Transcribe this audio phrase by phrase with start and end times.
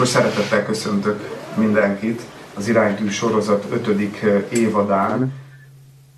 [0.00, 1.18] Akkor szeretettel köszöntök
[1.58, 2.20] mindenkit
[2.56, 5.32] az iránytű sorozat ötödik évadán.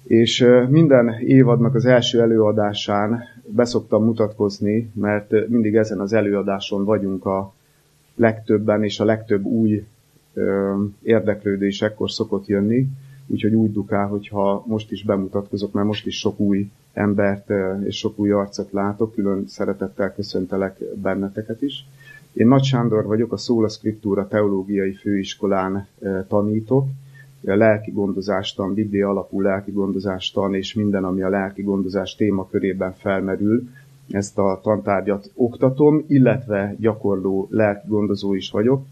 [0.02, 7.53] És minden évadnak az első előadásán beszoktam mutatkozni, mert mindig ezen az előadáson vagyunk a
[8.14, 9.87] legtöbben, és a legtöbb új
[11.03, 12.89] érdeklődés ekkor szokott jönni,
[13.27, 17.51] úgyhogy úgy dukál, hogyha most is bemutatkozok, mert most is sok új embert
[17.85, 21.87] és sok új arcot látok, külön szeretettel köszöntelek benneteket is.
[22.33, 25.87] Én Nagy Sándor vagyok, a Szóla Scriptura Teológiai Főiskolán
[26.29, 26.89] tanítok,
[27.47, 33.69] a lelki gondozástan, biblia alapú lelki gondozástan és minden, ami a lelki gondozás témakörében felmerül,
[34.11, 38.84] ezt a tantárgyat oktatom, illetve gyakorló lelki gondozó is vagyok.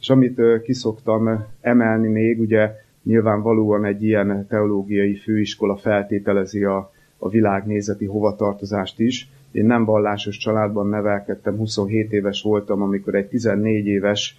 [0.00, 8.04] És amit kiszoktam emelni még, ugye nyilvánvalóan egy ilyen teológiai főiskola feltételezi a, a világnézeti
[8.04, 14.38] hovatartozást is, én nem vallásos családban nevelkedtem, 27 éves voltam, amikor egy 14 éves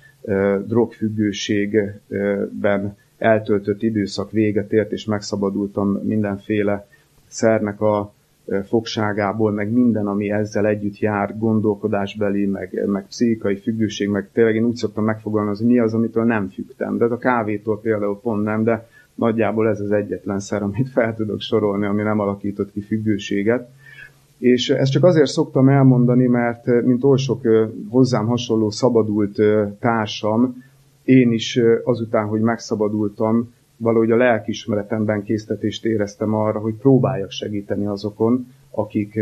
[0.68, 6.88] drogfüggőségben eltöltött időszak véget ért, és megszabadultam mindenféle
[7.28, 8.14] szernek a
[8.68, 14.64] fogságából, meg minden, ami ezzel együtt jár, gondolkodásbeli, meg, meg pszichikai függőség, meg tényleg én
[14.64, 16.98] úgy szoktam megfogalmazni, hogy mi az, amitől nem fügtem.
[16.98, 21.42] De a kávétól például pont nem, de nagyjából ez az egyetlen szer, amit fel tudok
[21.42, 23.70] sorolni, ami nem alakított ki függőséget.
[24.44, 29.40] És ezt csak azért szoktam elmondani, mert eh, mint oly sok eh, hozzám hasonló szabadult
[29.40, 30.64] eh, társam,
[31.04, 38.48] én is azután, hogy megszabadultam, valahogy a lelkismeretemben késztetést éreztem arra, hogy próbáljak segíteni azokon,
[38.72, 39.20] akik,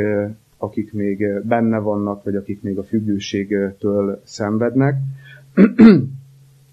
[0.57, 4.95] akik még benne vannak, vagy akik még a függőségtől szenvednek.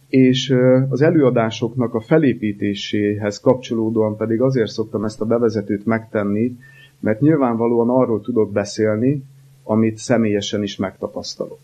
[0.09, 0.55] és
[0.89, 6.57] az előadásoknak a felépítéséhez kapcsolódóan pedig azért szoktam ezt a bevezetőt megtenni,
[7.01, 9.23] mert nyilvánvalóan arról tudok beszélni,
[9.63, 11.59] amit személyesen is megtapasztalok.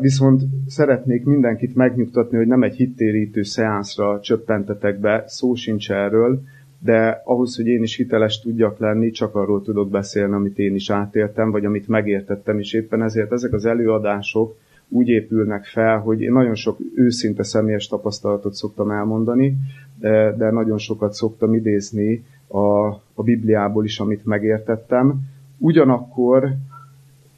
[0.00, 6.42] Viszont szeretnék mindenkit megnyugtatni, hogy nem egy hittérítő szeánszra csöppentetek be, szó sincs erről,
[6.78, 10.90] de ahhoz, hogy én is hiteles tudjak lenni, csak arról tudok beszélni, amit én is
[10.90, 14.56] átéltem, vagy amit megértettem, és éppen ezért ezek az előadások
[14.88, 19.56] úgy épülnek fel, hogy én nagyon sok őszinte személyes tapasztalatot szoktam elmondani,
[19.98, 25.20] de, de nagyon sokat szoktam idézni a, a Bibliából is, amit megértettem.
[25.58, 26.54] Ugyanakkor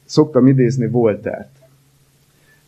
[0.05, 1.49] szoktam idézni Voltert.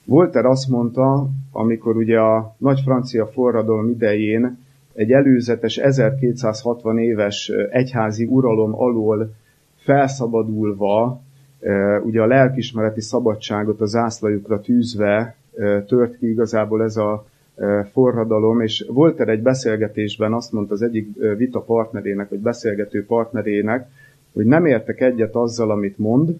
[0.05, 4.57] Voltaire azt mondta, amikor ugye a nagy francia forradalom idején
[4.93, 9.33] egy előzetes 1260 éves egyházi uralom alól
[9.75, 11.21] felszabadulva,
[12.03, 15.35] ugye a lelkismereti szabadságot a zászlajukra tűzve
[15.87, 17.25] tört ki igazából ez a
[17.91, 21.07] forradalom, és volt egy beszélgetésben azt mondta az egyik
[21.37, 23.89] vita partnerének, vagy beszélgető partnerének,
[24.33, 26.37] hogy nem értek egyet azzal, amit mond,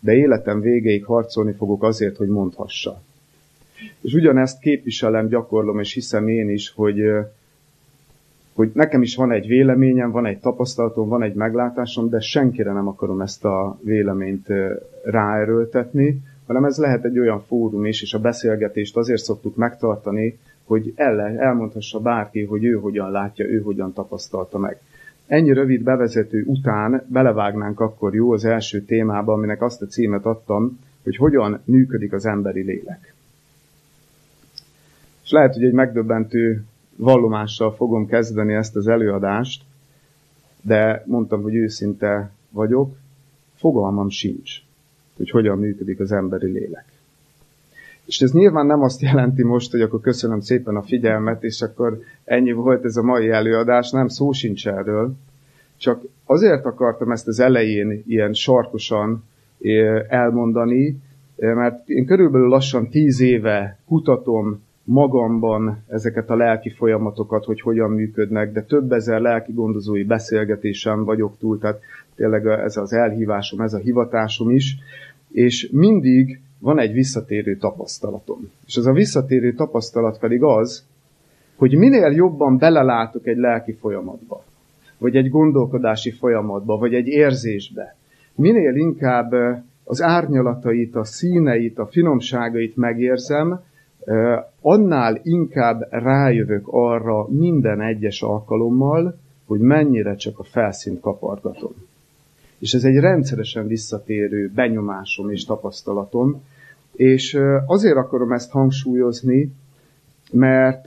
[0.00, 3.02] de életem végéig harcolni fogok azért, hogy mondhassa.
[4.00, 7.02] És ugyanezt képviselem, gyakorlom, és hiszem én is, hogy,
[8.52, 12.88] hogy nekem is van egy véleményem, van egy tapasztalatom, van egy meglátásom, de senkire nem
[12.88, 14.46] akarom ezt a véleményt
[15.04, 20.92] ráerőltetni, hanem ez lehet egy olyan fórum is, és a beszélgetést azért szoktuk megtartani, hogy
[20.96, 24.80] el, elmondhassa bárki, hogy ő hogyan látja, ő hogyan tapasztalta meg.
[25.26, 30.78] Ennyi rövid bevezető után belevágnánk akkor jó az első témába, aminek azt a címet adtam,
[31.02, 33.14] hogy hogyan működik az emberi lélek.
[35.24, 36.64] És lehet, hogy egy megdöbbentő
[36.96, 39.62] vallomással fogom kezdeni ezt az előadást,
[40.60, 42.96] de mondtam, hogy őszinte vagyok,
[43.54, 44.62] fogalmam sincs
[45.16, 46.84] hogy hogyan működik az emberi lélek.
[48.04, 52.00] És ez nyilván nem azt jelenti most, hogy akkor köszönöm szépen a figyelmet, és akkor
[52.24, 55.14] ennyi volt ez a mai előadás, nem szó sincs erről.
[55.76, 59.24] Csak azért akartam ezt az elején ilyen sarkosan
[59.60, 60.96] eh, elmondani,
[61.36, 67.90] eh, mert én körülbelül lassan tíz éve kutatom magamban ezeket a lelki folyamatokat, hogy hogyan
[67.90, 71.80] működnek, de több ezer lelki gondozói beszélgetésem vagyok túl, tehát
[72.16, 74.76] tényleg ez az elhívásom, ez a hivatásom is,
[75.32, 78.50] és mindig van egy visszatérő tapasztalatom.
[78.66, 80.84] És ez a visszatérő tapasztalat pedig az,
[81.56, 84.44] hogy minél jobban belelátok egy lelki folyamatba,
[84.98, 87.96] vagy egy gondolkodási folyamatba, vagy egy érzésbe,
[88.34, 89.32] minél inkább
[89.84, 93.60] az árnyalatait, a színeit, a finomságait megérzem,
[94.60, 101.72] annál inkább rájövök arra minden egyes alkalommal, hogy mennyire csak a felszínt kapargatom.
[102.64, 106.42] És ez egy rendszeresen visszatérő benyomásom és tapasztalatom,
[106.92, 109.52] és azért akarom ezt hangsúlyozni,
[110.32, 110.86] mert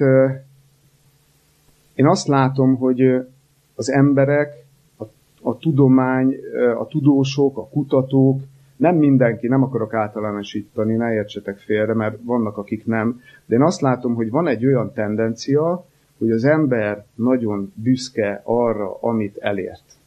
[1.95, 3.01] én azt látom, hogy
[3.75, 4.65] az emberek,
[4.97, 5.03] a,
[5.41, 6.35] a tudomány,
[6.79, 8.41] a tudósok, a kutatók
[8.75, 13.81] Nem mindenki, nem akarok általánosítani, ne értsetek félre, mert vannak, akik nem, de én azt
[13.81, 15.85] látom, hogy van egy olyan tendencia,
[16.17, 19.97] hogy az ember nagyon büszke arra, amit elért.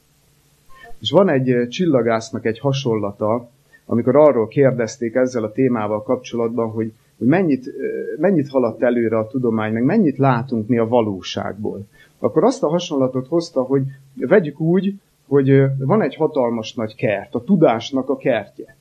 [1.00, 3.48] És van egy csillagásznak egy hasonlata,
[3.86, 7.72] amikor arról kérdezték ezzel a témával kapcsolatban, hogy, hogy mennyit,
[8.18, 11.86] mennyit haladt előre a tudomány, meg mennyit látunk mi a valóságból.
[12.18, 13.82] Akkor azt a hasonlatot hozta, hogy
[14.14, 14.94] vegyük úgy,
[15.28, 18.76] hogy van egy hatalmas nagy kert, a tudásnak a kertje,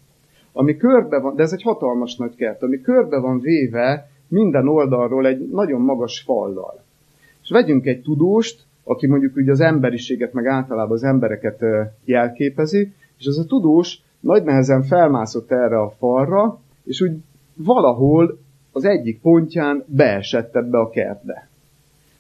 [0.52, 5.28] ami körbe van, de ez egy hatalmas nagy kert, ami körbe van véve minden oldalról
[5.28, 6.84] egy nagyon magas fallal.
[7.42, 11.64] És vegyünk egy tudóst, aki mondjuk ugye az emberiséget, meg általában az embereket
[12.04, 17.12] jelképezi, és az a tudós nagy nehezen felmászott erre a falra, és úgy
[17.56, 18.40] valahol
[18.72, 21.50] az egyik pontján beesett ebbe a kertbe.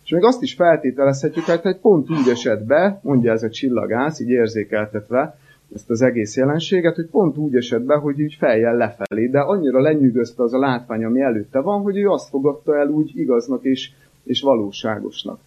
[0.03, 4.19] És még azt is feltételezhetjük, hogy egy pont úgy esett be, mondja ez a csillagász,
[4.19, 5.37] így érzékeltetve
[5.75, 9.81] ezt az egész jelenséget, hogy pont úgy esett be, hogy így fejjel lefelé, de annyira
[9.81, 13.91] lenyűgözte az a látvány, ami előtte van, hogy ő azt fogadta el úgy igaznak és,
[14.23, 15.39] és valóságosnak.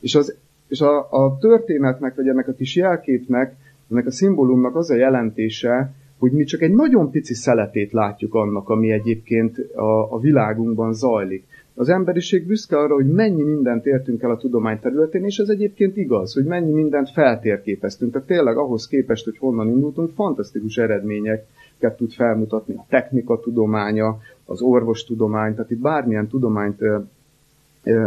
[0.00, 0.36] És, az,
[0.68, 3.54] és a, a történetnek, vagy ennek a kis jelképnek,
[3.90, 8.68] ennek a szimbólumnak az a jelentése, hogy mi csak egy nagyon pici szeletét látjuk annak,
[8.68, 11.46] ami egyébként a, a világunkban zajlik.
[11.74, 15.96] Az emberiség büszke arra, hogy mennyi mindent értünk el a tudomány területén, és ez egyébként
[15.96, 18.12] igaz, hogy mennyi mindent feltérképeztünk.
[18.12, 24.60] Tehát tényleg ahhoz képest, hogy honnan indultunk, fantasztikus eredményeket tud felmutatni a technika tudománya, az
[24.60, 26.80] orvostudomány, tehát itt bármilyen tudományt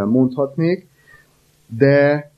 [0.06, 0.88] mondhatnék,
[1.78, 2.31] de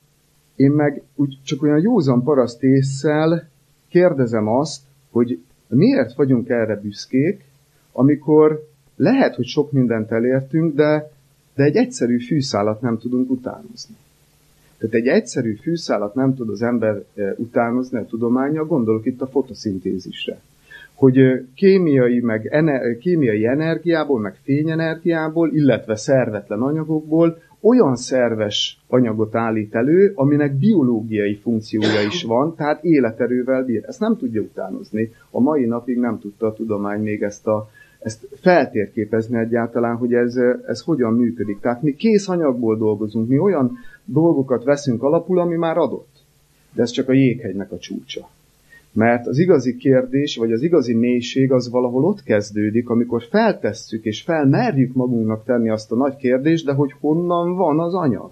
[0.56, 3.48] én meg úgy csak olyan józan paraszt észsel
[3.88, 7.44] kérdezem azt, hogy miért vagyunk erre büszkék,
[7.92, 8.66] amikor
[8.96, 11.12] lehet, hogy sok mindent elértünk, de
[11.54, 13.94] de egy egyszerű fűszálat nem tudunk utánozni.
[14.78, 19.26] Tehát egy egyszerű fűszálat nem tud az ember e, utánozni a tudománya, gondolok itt a
[19.26, 20.40] fotoszintézisre.
[20.94, 29.34] Hogy e, kémiai, meg ener- kémiai energiából, meg fényenergiából, illetve szervetlen anyagokból olyan szerves anyagot
[29.34, 33.84] állít elő, aminek biológiai funkciója is van, tehát életerővel bír.
[33.86, 35.12] Ezt nem tudja utánozni.
[35.30, 40.36] A mai napig nem tudta a tudomány még ezt a ezt feltérképezni egyáltalán, hogy ez,
[40.66, 41.60] ez hogyan működik.
[41.60, 46.24] Tehát mi kész anyagból dolgozunk, mi olyan dolgokat veszünk alapul, ami már adott.
[46.72, 48.28] De ez csak a jéghegynek a csúcsa.
[48.94, 54.22] Mert az igazi kérdés, vagy az igazi mélység az valahol ott kezdődik, amikor feltesszük és
[54.22, 58.30] felmerjük magunknak tenni azt a nagy kérdést, de hogy honnan van az anyag.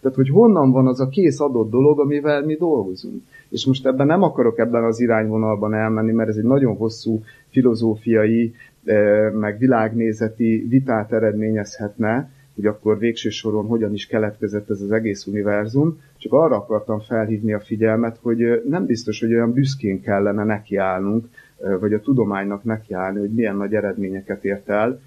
[0.00, 3.22] Tehát, hogy honnan van az a kész adott dolog, amivel mi dolgozunk.
[3.48, 8.54] És most ebben nem akarok ebben az irányvonalban elmenni, mert ez egy nagyon hosszú filozófiai,
[9.32, 16.00] meg világnézeti vitát eredményezhetne, hogy akkor végső soron hogyan is keletkezett ez az egész univerzum,
[16.18, 21.28] csak arra akartam felhívni a figyelmet, hogy nem biztos, hogy olyan büszkén kellene nekiállnunk,
[21.80, 25.00] vagy a tudománynak nekiállni, hogy milyen nagy eredményeket ért el,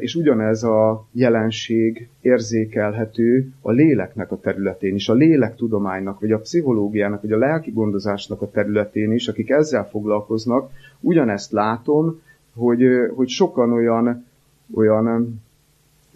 [0.00, 7.22] és ugyanez a jelenség érzékelhető a léleknek a területén is, a lélektudománynak, vagy a pszichológiának,
[7.22, 10.70] vagy a lelki gondozásnak a területén is, akik ezzel foglalkoznak,
[11.00, 12.20] ugyanezt látom,
[12.54, 12.84] hogy,
[13.14, 14.26] hogy sokan olyan,
[14.74, 15.40] olyan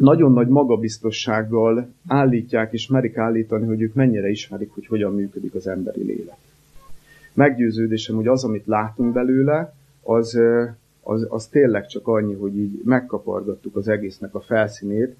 [0.01, 5.67] nagyon nagy magabiztossággal állítják és merik állítani, hogy ők mennyire ismerik, hogy hogyan működik az
[5.67, 6.39] emberi lélek.
[7.33, 10.39] Meggyőződésem, hogy az, amit látunk belőle, az,
[11.03, 15.17] az, az tényleg csak annyi, hogy így megkapargattuk az egésznek a felszínét,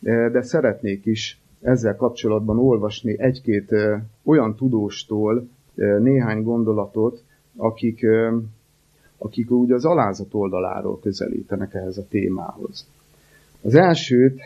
[0.00, 3.74] de szeretnék is ezzel kapcsolatban olvasni egy-két
[4.22, 5.48] olyan tudóstól
[5.98, 7.22] néhány gondolatot,
[7.56, 8.06] akik
[9.18, 12.86] akik úgy az alázat oldaláról közelítenek ehhez a témához.
[13.64, 14.40] Az elsőt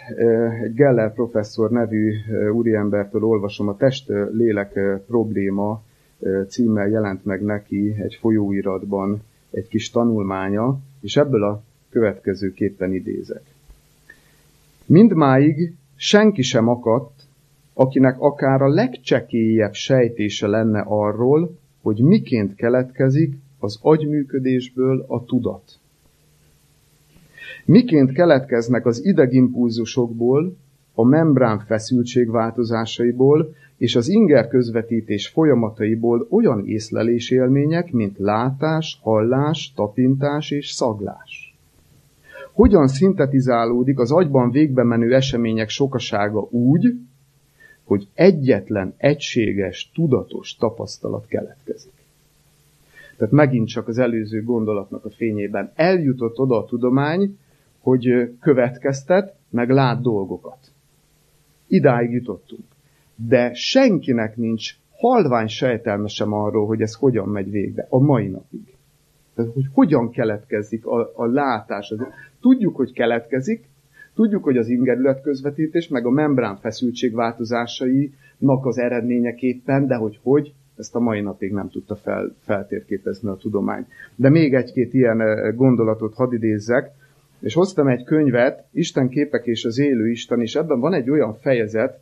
[0.63, 2.13] egy Geller professzor nevű
[2.53, 5.83] úriembertől olvasom, a test-lélek probléma
[6.49, 13.43] címmel jelent meg neki egy folyóiratban egy kis tanulmánya, és ebből a következőképpen idézek.
[14.87, 17.23] Mindmáig senki sem akadt,
[17.73, 25.79] akinek akár a legcsekélyebb sejtése lenne arról, hogy miként keletkezik az agyműködésből a tudat.
[27.67, 30.57] Miként keletkeznek az idegimpulzusokból,
[30.95, 39.73] a membrán feszültség változásaiból és az inger közvetítés folyamataiból olyan észlelés élmények, mint látás, hallás,
[39.75, 41.55] tapintás és szaglás.
[42.53, 46.95] Hogyan szintetizálódik az agyban végbe menő események sokasága úgy,
[47.85, 51.93] hogy egyetlen egységes, tudatos tapasztalat keletkezik.
[53.17, 57.37] Tehát megint csak az előző gondolatnak a fényében eljutott oda a tudomány,
[57.87, 60.59] hogy következtet, meg lát dolgokat.
[61.67, 62.65] Idáig jutottunk.
[63.15, 68.75] De senkinek nincs halvány sejtelme sem arról, hogy ez hogyan megy végbe, a mai napig.
[69.35, 71.95] Tehát, hogy hogyan keletkezik a, a látás.
[72.41, 73.65] Tudjuk, hogy keletkezik,
[74.15, 80.55] tudjuk, hogy az ingerület közvetítés, meg a membrán feszültség változásainak az eredményeképpen, de hogy hogy,
[80.77, 83.87] ezt a mai napig nem tudta fel, feltérképezni a tudomány.
[84.15, 85.23] De még egy-két ilyen
[85.57, 86.91] gondolatot hadd idézzek,
[87.41, 91.35] és hoztam egy könyvet, Isten képek és az élő Isten, és ebben van egy olyan
[91.35, 92.01] fejezet,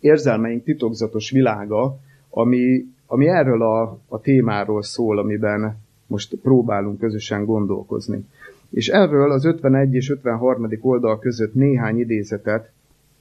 [0.00, 1.98] érzelmeink titokzatos világa,
[2.30, 8.24] ami, ami erről a, a témáról szól, amiben most próbálunk közösen gondolkozni.
[8.70, 10.68] És erről az 51 és 53.
[10.80, 12.70] oldal között néhány idézetet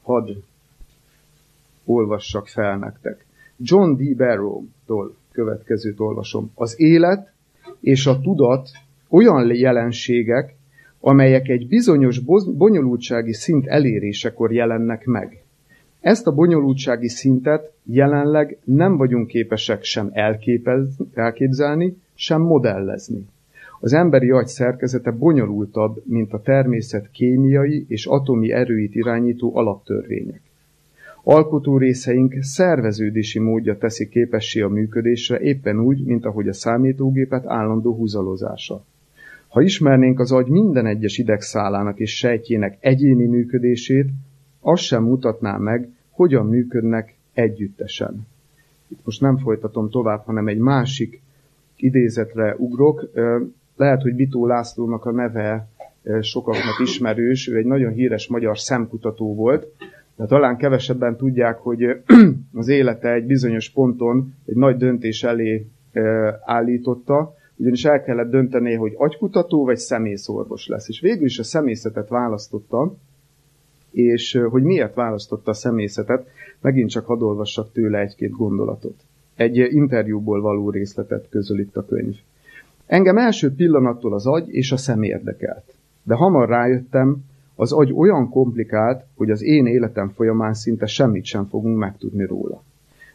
[0.02, 0.30] hadd
[1.86, 3.26] olvassak fel nektek.
[3.58, 4.16] John D.
[4.16, 6.52] Barrow-tól következőt olvasom.
[6.56, 7.32] Az élet
[7.80, 8.70] és a tudat
[9.10, 10.56] olyan jelenségek,
[11.08, 12.20] amelyek egy bizonyos
[12.58, 15.44] bonyolultsági szint elérésekor jelennek meg.
[16.02, 20.12] Ezt a bonyolultsági szintet jelenleg nem vagyunk képesek sem
[21.14, 23.26] elképzelni, sem modellezni.
[23.80, 30.42] Az emberi agy szerkezete bonyolultabb, mint a természet kémiai és atomi erőit irányító alaptörvények.
[31.24, 37.94] Alkotó részeink szerveződési módja teszi képessé a működésre éppen úgy, mint ahogy a számítógépet állandó
[37.94, 38.86] húzalozása.
[39.56, 44.10] Ha ismernénk az agy minden egyes idegszálának és sejtjének egyéni működését,
[44.60, 48.28] az sem mutatná meg, hogyan működnek együttesen.
[48.88, 51.22] Itt most nem folytatom tovább, hanem egy másik
[51.76, 53.10] idézetre ugrok.
[53.76, 55.68] Lehet, hogy Bitó Lászlónak a neve
[56.22, 59.68] sokaknak ismerős, ő egy nagyon híres magyar szemkutató volt,
[60.16, 62.02] de talán kevesebben tudják, hogy
[62.54, 65.68] az élete egy bizonyos ponton egy nagy döntés elé
[66.46, 70.90] állította, ugyanis el kellett dönteni, hogy agykutató vagy szemészorvos lesz.
[70.90, 72.96] És végül is a szemészetet választotta,
[73.92, 76.28] és hogy miért választotta a szemészetet,
[76.62, 78.96] megint csak hadd olvassak tőle egy-két gondolatot.
[79.36, 82.16] Egy interjúból való részletet közöl itt a könyv.
[82.86, 85.74] Engem első pillanattól az agy és a szem érdekelt.
[86.04, 87.18] De hamar rájöttem,
[87.56, 92.64] az agy olyan komplikált, hogy az én életem folyamán szinte semmit sem fogunk megtudni róla.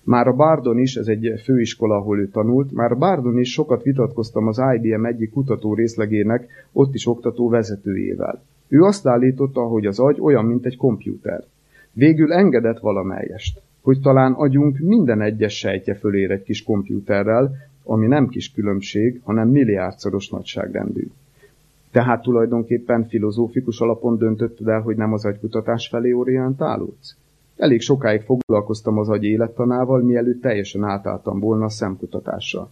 [0.02, 3.82] Már a Bardon is, ez egy főiskola, ahol ő tanult, már a Bardon is sokat
[3.82, 8.42] vitatkoztam az IBM egyik kutató részlegének, ott is oktató vezetőjével.
[8.68, 11.44] Ő azt állította, hogy az agy olyan, mint egy kompjúter.
[11.92, 18.28] Végül engedett valamelyest, hogy talán agyunk minden egyes sejtje fölér egy kis kompjúterrel, ami nem
[18.28, 21.06] kis különbség, hanem milliárdszoros nagyságrendű.
[21.90, 27.16] Tehát tulajdonképpen filozófikus alapon döntötted el, hogy nem az agykutatás felé orientálódsz?
[27.60, 32.70] Elég sokáig foglalkoztam az agy élettanával, mielőtt teljesen átálltam volna a szemkutatással.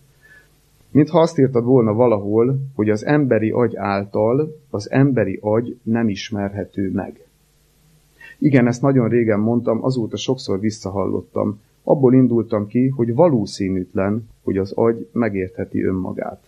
[0.91, 6.91] Mintha azt írtad volna valahol, hogy az emberi agy által az emberi agy nem ismerhető
[6.93, 7.27] meg.
[8.39, 11.61] Igen, ezt nagyon régen mondtam, azóta sokszor visszahallottam.
[11.83, 16.41] Abból indultam ki, hogy valószínűtlen, hogy az agy megértheti önmagát.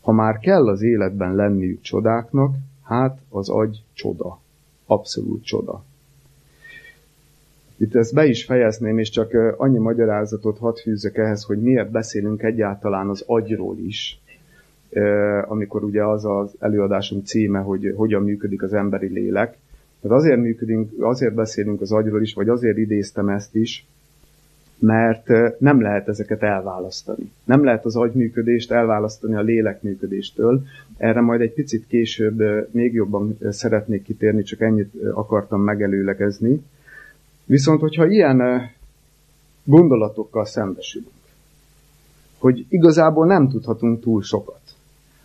[0.00, 4.40] Ha már kell az életben lenniük csodáknak, hát az agy csoda.
[4.86, 5.84] Abszolút csoda.
[7.76, 12.42] Itt ezt be is fejezném, és csak annyi magyarázatot hadd fűzzek ehhez, hogy miért beszélünk
[12.42, 14.20] egyáltalán az agyról is,
[15.46, 19.56] amikor ugye az az előadásunk címe, hogy hogyan működik az emberi lélek.
[20.00, 23.86] Tehát azért, működünk, azért beszélünk az agyról is, vagy azért idéztem ezt is,
[24.78, 25.28] mert
[25.58, 27.30] nem lehet ezeket elválasztani.
[27.44, 30.62] Nem lehet az agyműködést elválasztani a lélek működéstől.
[30.96, 36.62] Erre majd egy picit később még jobban szeretnék kitérni, csak ennyit akartam megelőlegezni.
[37.46, 38.70] Viszont, hogyha ilyen
[39.64, 41.10] gondolatokkal szembesülünk,
[42.38, 44.60] hogy igazából nem tudhatunk túl sokat,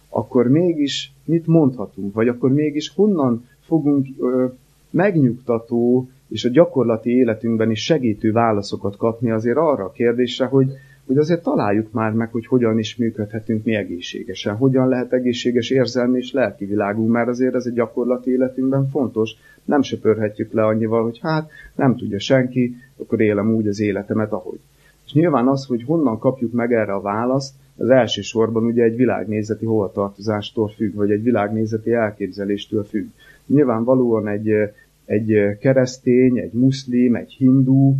[0.09, 4.45] akkor mégis mit mondhatunk, vagy akkor mégis honnan fogunk ö,
[4.89, 10.71] megnyugtató és a gyakorlati életünkben is segítő válaszokat kapni azért arra a kérdésre, hogy,
[11.11, 16.17] hogy azért találjuk már meg, hogy hogyan is működhetünk mi egészségesen, hogyan lehet egészséges érzelmi
[16.17, 19.31] és lelki világunk, mert azért ez a gyakorlati életünkben fontos,
[19.65, 24.59] nem söpörhetjük le annyival, hogy hát nem tudja senki, akkor élem úgy az életemet, ahogy.
[25.05, 29.65] És nyilván az, hogy honnan kapjuk meg erre a választ, az elsősorban ugye egy világnézeti
[29.65, 33.07] hovatartozástól függ, vagy egy világnézeti elképzeléstől függ.
[33.45, 34.53] Nyilvánvalóan egy,
[35.11, 37.95] egy keresztény, egy muszlim, egy hindu,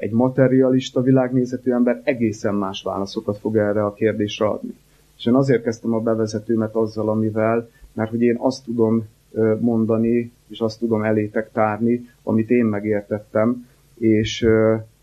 [0.00, 4.74] egy materialista világnézetű ember egészen más válaszokat fog erre a kérdésre adni.
[5.16, 9.06] És én azért kezdtem a bevezetőmet azzal, amivel, mert hogy én azt tudom
[9.60, 14.46] mondani, és azt tudom elétek tárni, amit én megértettem, és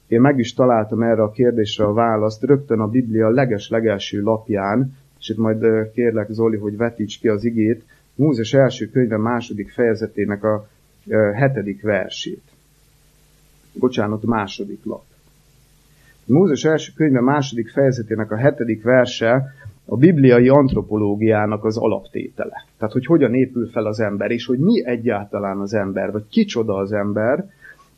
[0.08, 5.30] én meg is találtam erre a kérdésre a választ rögtön a Biblia leges-legelső lapján, és
[5.30, 7.84] itt majd kérlek Zoli, hogy vetíts ki az igét,
[8.16, 10.68] Mózes első könyve második fejezetének a
[11.34, 12.44] hetedik versét.
[13.74, 15.04] Bocsánat, második lap.
[16.26, 19.54] Mózes első könyve második fejezetének a hetedik verse
[19.86, 22.66] a bibliai antropológiának az alaptétele.
[22.78, 26.76] Tehát, hogy hogyan épül fel az ember, és hogy mi egyáltalán az ember, vagy kicsoda
[26.76, 27.50] az ember,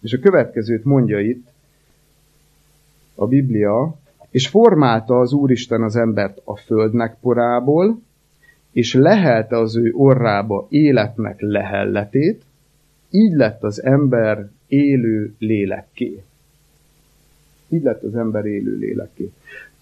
[0.02, 1.48] és a következőt mondja itt
[3.16, 3.96] a Biblia,
[4.30, 8.00] és formálta az Úristen az embert a földnek porából,
[8.72, 12.44] és lehelte az ő orrába életnek lehelletét,
[13.12, 16.24] így lett az ember élő lélekké.
[17.70, 19.32] Így lett az ember élő lélekké.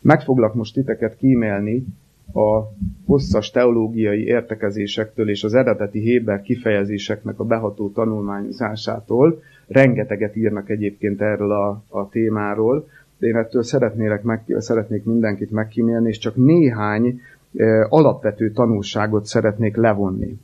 [0.02, 1.86] Meg foglak most titeket kímélni
[2.34, 2.74] a
[3.06, 9.42] hosszas teológiai értekezésektől és az eredeti Héber kifejezéseknek a beható tanulmányozásától.
[9.68, 16.08] Rengeteget írnak egyébként erről a, a témáról, de én ettől szeretnélek meg, szeretnék mindenkit megkímélni,
[16.08, 17.22] és csak néhány
[17.58, 20.40] e, alapvető tanulságot szeretnék levonni.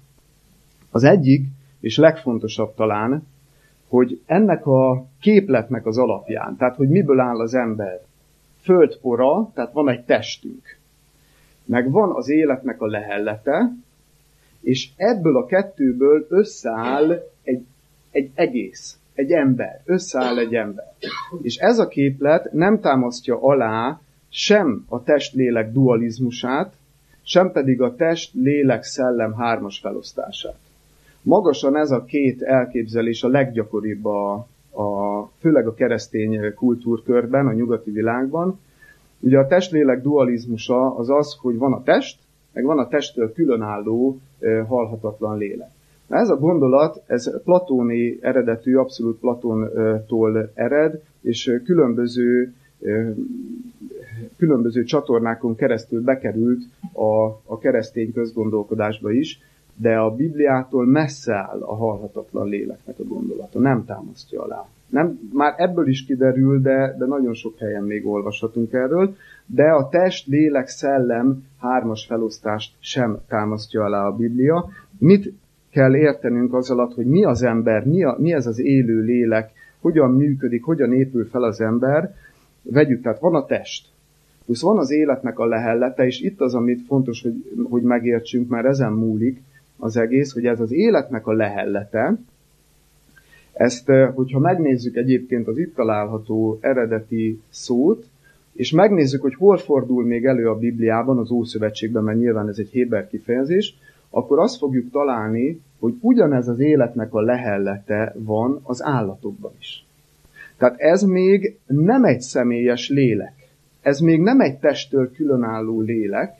[0.89, 1.45] Az egyik,
[1.81, 3.27] és legfontosabb talán,
[3.87, 8.01] hogy ennek a képletnek az alapján, tehát hogy miből áll az ember,
[8.61, 10.77] földpora, tehát van egy testünk,
[11.65, 13.71] meg van az életnek a lehellete,
[14.61, 17.65] és ebből a kettőből összeáll egy,
[18.11, 20.93] egy egész, egy ember, összeáll egy ember.
[21.41, 26.73] És ez a képlet nem támasztja alá sem a test-lélek dualizmusát,
[27.21, 30.59] sem pedig a test-lélek-szellem hármas felosztását.
[31.21, 34.33] Magasan ez a két elképzelés a leggyakoribb a,
[34.71, 38.59] a, főleg a keresztény kultúrkörben, a nyugati világban.
[39.19, 42.19] Ugye a testlélek dualizmusa az az, hogy van a test,
[42.53, 44.19] meg van a testtől különálló
[44.67, 45.69] halhatatlan lélek.
[46.07, 52.53] Na ez a gondolat, ez platóni eredetű, abszolút Platóntól ered, és különböző
[54.37, 56.61] különböző csatornákon keresztül bekerült
[56.93, 59.39] a, a keresztény közgondolkodásba is,
[59.75, 64.65] de a Bibliától messze áll a halhatatlan léleknek a gondolata, nem támasztja alá.
[64.87, 69.89] Nem, már ebből is kiderül, de, de nagyon sok helyen még olvashatunk erről, de a
[69.89, 74.69] test, lélek, szellem hármas felosztást sem támasztja alá a Biblia.
[74.97, 75.33] Mit
[75.69, 79.51] kell értenünk az alatt, hogy mi az ember, mi, a, mi ez az élő lélek,
[79.79, 82.15] hogyan működik, hogyan épül fel az ember.
[82.61, 83.87] Vegyük, tehát van a test,
[84.45, 88.65] plusz van az életnek a lehellete, és itt az, amit fontos, hogy, hogy megértsünk, mert
[88.65, 89.41] ezen múlik,
[89.81, 92.17] az egész, hogy ez az életnek a lehellete,
[93.53, 98.05] ezt, eh, hogyha megnézzük egyébként az itt található eredeti szót,
[98.53, 102.69] és megnézzük, hogy hol fordul még elő a Bibliában, az Ószövetségben, mert nyilván ez egy
[102.69, 103.77] héber kifejezés,
[104.09, 109.85] akkor azt fogjuk találni, hogy ugyanez az életnek a lehellete van az állatokban is.
[110.57, 113.33] Tehát ez még nem egy személyes lélek.
[113.81, 116.35] Ez még nem egy testtől különálló lélek,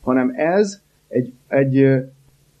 [0.00, 2.04] hanem ez egy, egy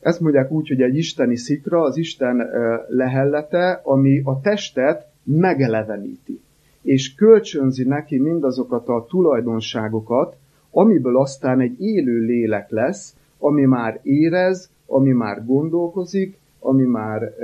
[0.06, 2.48] ezt mondják úgy, hogy egy isteni szikra, az Isten
[2.88, 6.40] lehellete, ami a testet megeleveníti,
[6.82, 10.36] és kölcsönzi neki mindazokat a tulajdonságokat,
[10.70, 17.34] amiből aztán egy élő lélek lesz, ami már érez, ami már gondolkozik, ami már,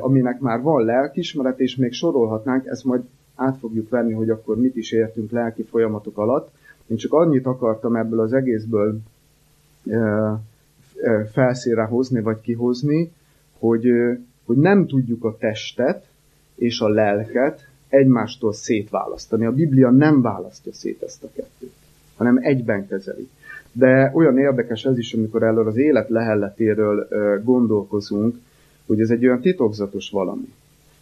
[0.00, 3.02] aminek már van lelkismeret, és még sorolhatnánk, ezt majd
[3.34, 6.50] át fogjuk venni, hogy akkor mit is értünk lelki folyamatok alatt.
[6.86, 8.98] Én csak annyit akartam ebből az egészből
[11.32, 13.12] felszínre hozni, vagy kihozni,
[13.58, 13.86] hogy,
[14.44, 16.06] hogy nem tudjuk a testet
[16.54, 19.44] és a lelket egymástól szétválasztani.
[19.44, 21.74] A Biblia nem választja szét ezt a kettőt,
[22.16, 23.28] hanem egyben kezeli.
[23.72, 27.08] De olyan érdekes ez is, amikor erről az élet lehelletéről
[27.44, 28.36] gondolkozunk,
[28.86, 30.52] hogy ez egy olyan titokzatos valami.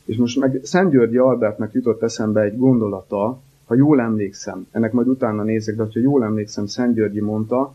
[0.04, 5.08] És most meg Szent Györgyi Albertnek jutott eszembe egy gondolata, ha jól emlékszem, ennek majd
[5.08, 7.74] utána nézek, de ha jól emlékszem, Szent Györgyi mondta,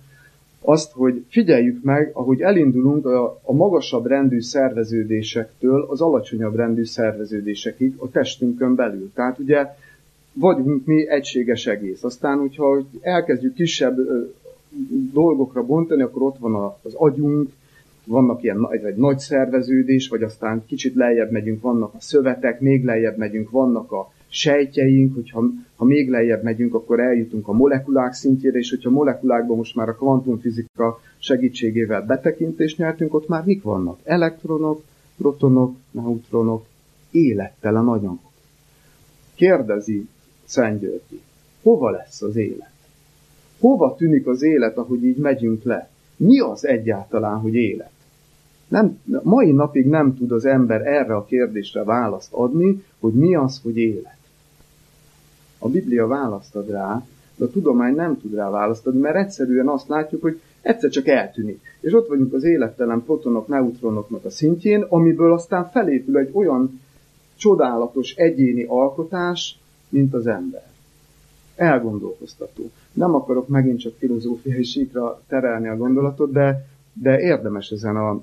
[0.62, 7.93] azt, hogy figyeljük meg, ahogy elindulunk a, a magasabb rendű szerveződésektől az alacsonyabb rendű szerveződésekig
[7.98, 9.12] a testünkön belül.
[9.13, 9.67] Tehát ugye
[10.34, 12.04] vagyunk mi egységes egész.
[12.04, 13.98] Aztán, hogyha elkezdjük kisebb
[15.13, 17.50] dolgokra bontani, akkor ott van az agyunk,
[18.06, 23.17] vannak ilyen egy nagy szerveződés, vagy aztán kicsit lejjebb megyünk, vannak a szövetek, még lejjebb
[23.17, 25.44] megyünk, vannak a sejtjeink, hogyha
[25.76, 29.96] ha még lejjebb megyünk, akkor eljutunk a molekulák szintjére, és hogyha molekulákban most már a
[29.96, 34.00] kvantumfizika segítségével betekintést nyertünk, ott már mik vannak?
[34.04, 34.84] Elektronok,
[35.18, 36.65] protonok, neutronok,
[37.12, 38.32] élettelen anyagok.
[39.36, 40.08] Kérdezi
[40.46, 41.22] Szent Györgyi,
[41.63, 42.72] hova lesz az élet?
[43.60, 45.89] Hova tűnik az élet, ahogy így megyünk le?
[46.15, 47.92] Mi az egyáltalán, hogy élet?
[48.68, 53.60] Nem, mai napig nem tud az ember erre a kérdésre választ adni, hogy mi az,
[53.63, 54.18] hogy élet.
[55.60, 59.67] A Biblia választ ad rá, de a tudomány nem tud rá választ adni, mert egyszerűen
[59.67, 61.62] azt látjuk, hogy egyszer csak eltűnik.
[61.80, 66.82] És ott vagyunk az élettelen protonok, neutronoknak a szintjén, amiből aztán felépül egy olyan
[67.36, 70.67] csodálatos egyéni alkotás, mint az ember.
[71.56, 72.72] elgondolkoztató.
[72.93, 78.22] Nem akarok megint csak filozófiai síkra terelni a gondolatot, de, de érdemes ezen a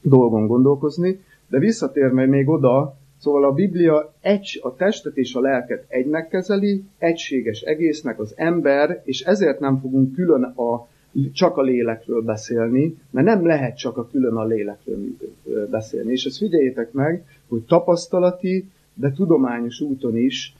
[0.00, 1.20] dolgon gondolkozni.
[1.48, 6.84] De visszatérve még oda, szóval a Biblia egy, a testet és a lelket egynek kezeli,
[6.98, 10.88] egységes egésznek az ember, és ezért nem fogunk külön a,
[11.32, 15.16] csak a lélekről beszélni, mert nem lehet csak a külön a lélekről
[15.70, 16.12] beszélni.
[16.12, 20.56] És ezt figyeljétek meg, hogy tapasztalati, de tudományos úton is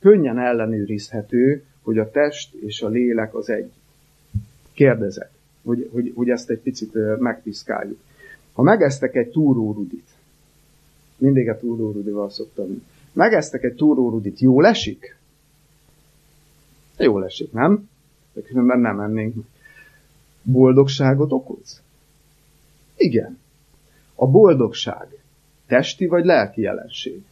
[0.00, 3.70] könnyen ellenőrizhető, hogy a test és a lélek az egy.
[4.72, 5.30] Kérdezek,
[5.62, 7.98] hogy, hogy, hogy ezt egy picit megpiszkáljuk.
[8.52, 10.09] Ha megesztek egy túrórudit,
[11.20, 15.16] mindig a túrórudival szoktam, megesztek egy túrórudit, jól esik?
[16.98, 17.88] Jól esik, nem?
[18.32, 19.34] De különben nem mennénk.
[20.42, 21.82] Boldogságot okoz?
[22.96, 23.38] Igen.
[24.14, 25.08] A boldogság
[25.66, 27.22] testi vagy lelki jelenség?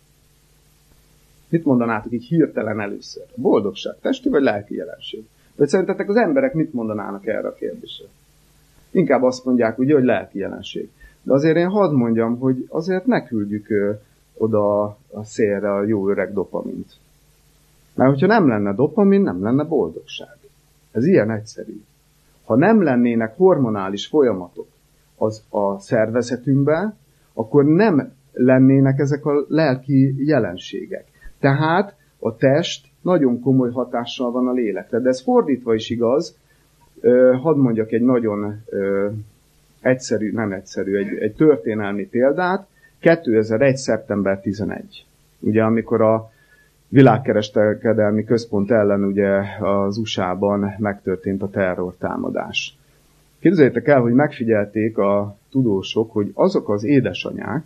[1.49, 3.27] Mit mondanátok így hirtelen először?
[3.37, 5.25] A boldogság testi vagy lelki jelenség?
[5.57, 8.07] Vagy szerintetek az emberek mit mondanának erre a kérdésre?
[8.91, 10.91] Inkább azt mondják ugye, hogy lelki jelenség.
[11.29, 13.93] De azért én hadd mondjam, hogy azért ne küldjük ö,
[14.35, 16.93] oda a szélre a jó öreg dopamint.
[17.95, 20.37] Mert hogyha nem lenne dopamin, nem lenne boldogság.
[20.93, 21.83] Ez ilyen egyszerű.
[22.45, 24.67] Ha nem lennének hormonális folyamatok
[25.17, 26.97] az a szervezetünkben,
[27.33, 31.05] akkor nem lennének ezek a lelki jelenségek.
[31.41, 34.99] Tehát a test nagyon komoly hatással van a lélekre.
[34.99, 36.37] De ez fordítva is igaz.
[37.43, 38.63] Hadd mondjak egy nagyon
[39.81, 42.67] egyszerű, nem egyszerű, egy, egy történelmi példát.
[43.01, 43.77] 2001.
[43.77, 45.05] szeptember 11.
[45.41, 46.31] Ugye amikor a
[46.89, 52.79] világkereskedelmi központ ellen ugye az USA-ban megtörtént a terrortámadás.
[53.41, 57.63] Képzeljétek el, hogy megfigyelték a tudósok, hogy azok az édesanyák,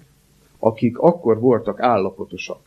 [0.59, 2.59] akik akkor voltak állapotosak,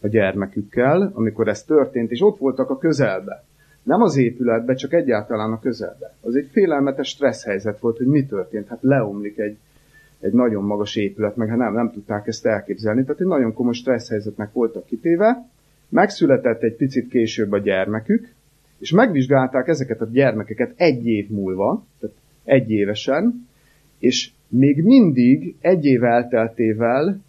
[0.00, 3.44] a gyermekükkel, amikor ez történt, és ott voltak a közelbe.
[3.88, 6.14] Nem az épületbe, csak egyáltalán a közelbe.
[6.20, 8.68] Az egy félelmetes stressz helyzet volt, hogy mi történt.
[8.68, 9.56] Hát leomlik egy,
[10.20, 13.02] egy nagyon magas épület, meg hát nem, nem tudták ezt elképzelni.
[13.02, 15.48] Tehát egy nagyon komoly stressz helyzetnek voltak kitéve.
[15.88, 18.28] Megszületett egy picit később a gyermekük,
[18.78, 23.48] és megvizsgálták ezeket a gyermekeket egy év múlva, tehát egy évesen,
[23.98, 27.20] és még mindig egy év elteltével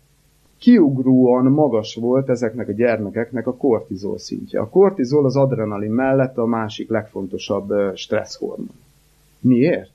[0.60, 4.60] kiugróan magas volt ezeknek a gyermekeknek a kortizol szintje.
[4.60, 8.80] A kortizol az adrenalin mellett a másik legfontosabb stresszhormon.
[9.40, 9.92] Miért?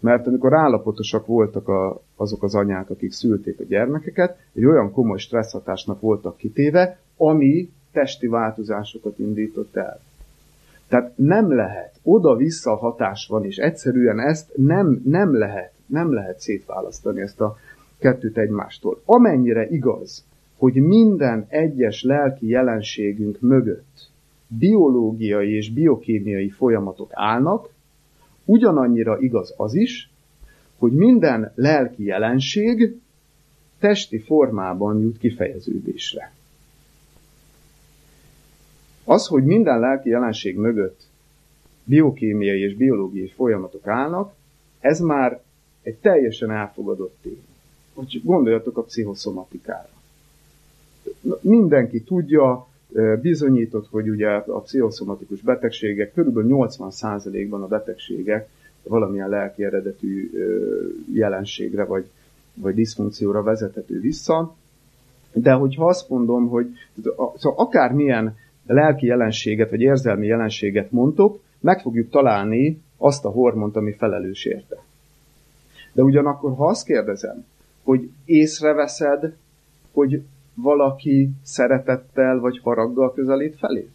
[0.00, 5.18] Mert amikor állapotosak voltak a, azok az anyák, akik szülték a gyermekeket, egy olyan komoly
[5.18, 10.00] stresszhatásnak voltak kitéve, ami testi változásokat indított el.
[10.88, 17.20] Tehát nem lehet, oda-vissza hatás van, és egyszerűen ezt nem, nem lehet, nem lehet szétválasztani
[17.20, 17.56] ezt a
[17.98, 19.02] kettőt egymástól.
[19.04, 20.24] Amennyire igaz,
[20.56, 24.10] hogy minden egyes lelki jelenségünk mögött
[24.46, 27.68] biológiai és biokémiai folyamatok állnak,
[28.44, 30.10] ugyanannyira igaz az is,
[30.78, 33.00] hogy minden lelki jelenség
[33.78, 36.32] testi formában jut kifejeződésre.
[39.04, 41.00] Az, hogy minden lelki jelenség mögött
[41.84, 44.34] biokémiai és biológiai folyamatok állnak,
[44.80, 45.42] ez már
[45.82, 47.42] egy teljesen elfogadott tény
[47.94, 49.88] hogy gondoljatok a pszichoszomatikára.
[51.40, 52.66] Mindenki tudja,
[53.20, 58.48] bizonyított, hogy ugye a pszichoszomatikus betegségek, körülbelül 80%-ban a betegségek
[58.82, 60.30] valamilyen lelki eredetű
[61.12, 62.10] jelenségre vagy,
[62.54, 64.54] vagy diszfunkcióra vezethető vissza.
[65.32, 66.66] De hogyha azt mondom, hogy
[67.36, 73.92] szóval akármilyen lelki jelenséget vagy érzelmi jelenséget mondtok, meg fogjuk találni azt a hormont, ami
[73.92, 74.82] felelős érte.
[75.92, 77.44] De ugyanakkor, ha azt kérdezem,
[77.84, 79.36] hogy észreveszed,
[79.92, 80.22] hogy
[80.54, 83.88] valaki szeretettel vagy haraggal közelít felé?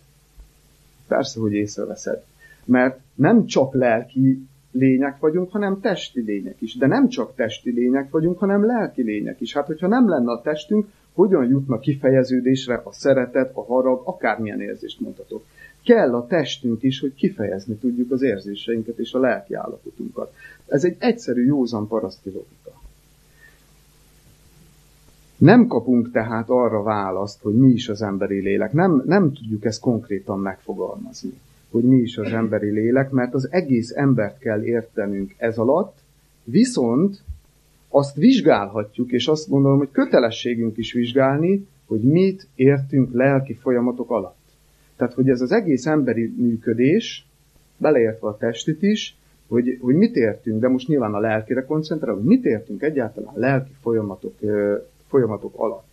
[1.08, 2.24] Persze, hogy észreveszed.
[2.66, 6.78] Mert nem csak lelki lények vagyunk, hanem testi lények is.
[6.78, 9.54] De nem csak testi lények vagyunk, hanem lelki lények is.
[9.54, 15.00] Hát, hogyha nem lenne a testünk, hogyan jutna kifejeződésre a szeretet, a harag, akármilyen érzést
[15.00, 15.46] mondhatok.
[15.84, 20.34] Kell a testünk is, hogy kifejezni tudjuk az érzéseinket és a lelki állapotunkat.
[20.68, 22.82] Ez egy egyszerű, józan paraszti logika.
[25.40, 28.74] Nem kapunk tehát arra választ, hogy mi is az emberi lélek.
[28.74, 31.34] Nem, nem tudjuk ezt konkrétan megfogalmazni,
[31.70, 35.98] hogy mi is az emberi lélek, mert az egész embert kell értenünk ez alatt,
[36.44, 37.22] viszont
[37.90, 44.38] azt vizsgálhatjuk, és azt gondolom, hogy kötelességünk is vizsgálni, hogy mit értünk lelki folyamatok alatt.
[44.96, 47.28] Tehát, hogy ez az egész emberi működés,
[47.78, 52.46] beleértve a testit is, hogy, hogy mit értünk, de most nyilván a lelkire koncentrálunk, mit
[52.46, 54.34] értünk egyáltalán lelki folyamatok
[55.10, 55.88] folyamatok alatt.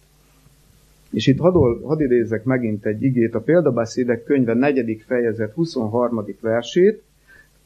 [1.11, 5.03] És itt hadd, hadd idézek megint egy igét, a példabeszédek könyve 4.
[5.07, 6.25] fejezet 23.
[6.41, 7.03] versét,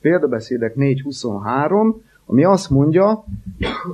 [0.00, 1.94] példabeszédek 4.23,
[2.26, 3.24] ami azt mondja,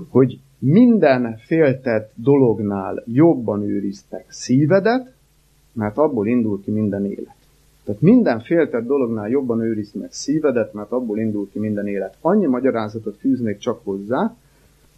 [0.08, 5.14] hogy minden féltett dolognál jobban őriztek szívedet,
[5.72, 7.34] mert abból indul ki minden élet.
[7.84, 12.16] Tehát minden féltett dolognál jobban őrizd meg szívedet, mert abból indul ki minden élet.
[12.20, 14.36] Annyi magyarázatot fűznék csak hozzá,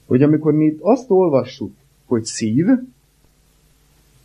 [0.07, 1.73] hogy amikor mi azt olvassuk,
[2.09, 2.67] hogy szív,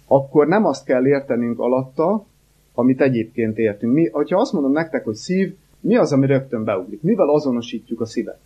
[0.07, 2.25] akkor nem azt kell értenünk alatta,
[2.73, 3.93] amit egyébként értünk.
[3.93, 7.01] Mi, hogyha azt mondom nektek, hogy szív, mi az, ami rögtön beugrik?
[7.01, 8.39] Mivel azonosítjuk a szívet?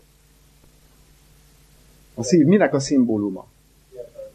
[2.13, 3.47] A szív, minek a szimbóluma?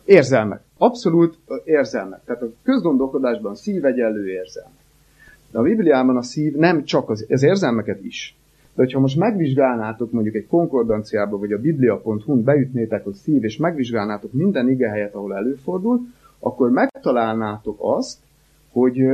[0.05, 0.61] Érzelmek.
[0.79, 2.25] Abszolút érzelmek.
[2.25, 4.81] Tehát a közgondolkodásban szív egyenlő érzelmek.
[5.51, 8.37] De a Bibliában a szív nem csak az, az érzelmeket is.
[8.75, 14.33] De hogyha most megvizsgálnátok mondjuk egy konkordanciába, vagy a biblia.hu-n beütnétek, hogy szív, és megvizsgálnátok
[14.33, 16.01] minden ige helyet, ahol előfordul,
[16.39, 18.19] akkor megtalálnátok azt,
[18.71, 19.09] hogy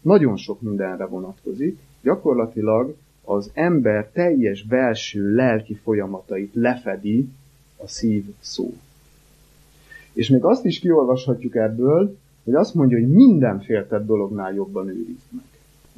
[0.00, 1.78] nagyon sok mindenre vonatkozik.
[2.02, 7.28] Gyakorlatilag az ember teljes belső lelki folyamatait lefedi
[7.76, 8.74] a szív szó.
[10.12, 15.26] És még azt is kiolvashatjuk ebből, hogy azt mondja, hogy minden féltett dolognál jobban őrizd
[15.30, 15.44] meg.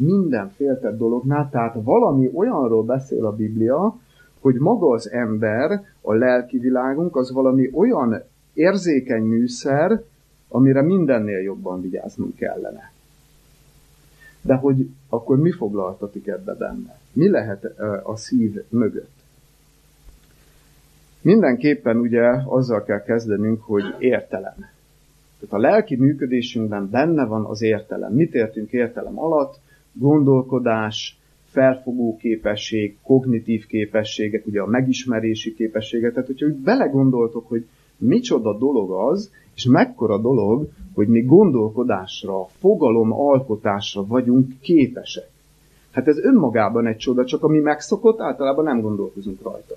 [0.04, 3.96] Minden féltett dolognál, tehát valami olyanról beszél a Biblia,
[4.40, 10.02] hogy maga az ember, a lelki világunk, az valami olyan érzékeny műszer,
[10.48, 12.92] amire mindennél jobban vigyáznunk kellene.
[14.42, 16.98] De hogy akkor mi foglaltatik ebbe benne?
[17.12, 17.64] Mi lehet
[18.02, 19.22] a szív mögött?
[21.20, 24.54] Mindenképpen ugye azzal kell kezdenünk, hogy értelem.
[25.40, 28.12] Tehát a lelki működésünkben benne van az értelem.
[28.12, 29.60] Mit értünk értelem alatt?
[29.98, 31.18] Gondolkodás,
[31.50, 36.12] felfogó képesség, kognitív képességek, ugye a megismerési képességek.
[36.12, 43.12] Tehát, hogyha úgy belegondoltok, hogy micsoda dolog az, és mekkora dolog, hogy mi gondolkodásra, fogalom
[43.12, 45.30] alkotásra vagyunk képesek.
[45.90, 49.74] Hát ez önmagában egy csoda, csak ami megszokott, általában nem gondolkozunk rajta.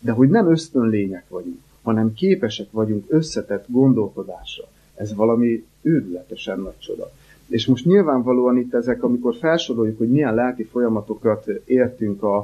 [0.00, 4.64] De hogy nem ösztönlények vagyunk, hanem képesek vagyunk összetett gondolkodásra.
[4.94, 7.10] Ez valami őrületesen nagy csoda.
[7.48, 12.36] És most nyilvánvalóan itt ezek, amikor felsoroljuk, hogy milyen lelki folyamatokat értünk a,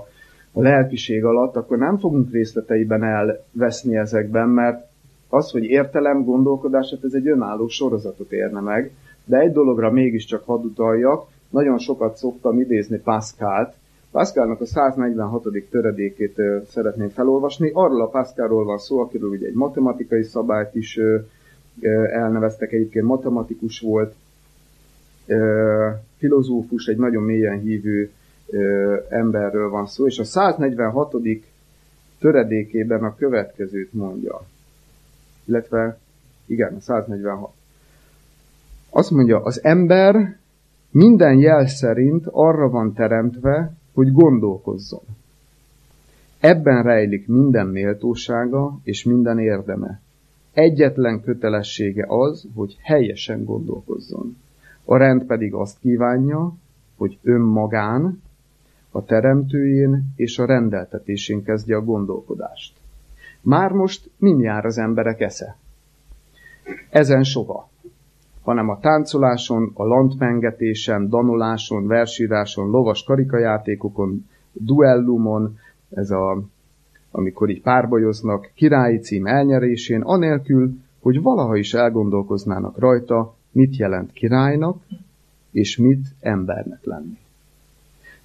[0.52, 4.90] a lelkiség alatt, akkor nem fogunk részleteiben elveszni ezekben, mert
[5.28, 8.90] az, hogy értelem, gondolkodás, hát ez egy önálló sorozatot érne meg,
[9.24, 13.74] de egy dologra mégiscsak hadd utaljak, nagyon sokat szoktam idézni Pascalt,
[14.12, 15.42] Pascalnak a 146.
[15.70, 17.70] töredékét szeretném felolvasni.
[17.74, 20.98] Arról a Pascalról van szó, akiről ugye egy matematikai szabályt is
[22.12, 24.14] elneveztek, egyébként matematikus volt,
[26.16, 28.10] filozófus, egy nagyon mélyen hívő
[29.08, 31.14] emberről van szó, és a 146.
[32.18, 34.40] töredékében a következőt mondja
[35.44, 35.98] illetve
[36.46, 37.50] igen, 146.
[38.90, 40.36] Azt mondja, az ember
[40.90, 45.04] minden jel szerint arra van teremtve, hogy gondolkozzon.
[46.38, 50.00] Ebben rejlik minden méltósága és minden érdeme.
[50.52, 54.36] Egyetlen kötelessége az, hogy helyesen gondolkozzon.
[54.84, 56.54] A rend pedig azt kívánja,
[56.96, 58.22] hogy önmagán,
[58.90, 62.76] a teremtőjén és a rendeltetésén kezdje a gondolkodást.
[63.40, 65.56] Már most mindjár az emberek esze.
[66.90, 67.70] Ezen soha
[68.42, 75.58] hanem a táncoláson, a lantmengetésen, danoláson, versíráson, lovas karikajátékokon, duellumon,
[75.90, 76.42] ez a,
[77.10, 84.82] amikor így párbajoznak, királyi cím elnyerésén, anélkül, hogy valaha is elgondolkoznának rajta, mit jelent királynak,
[85.50, 87.18] és mit embernek lenni.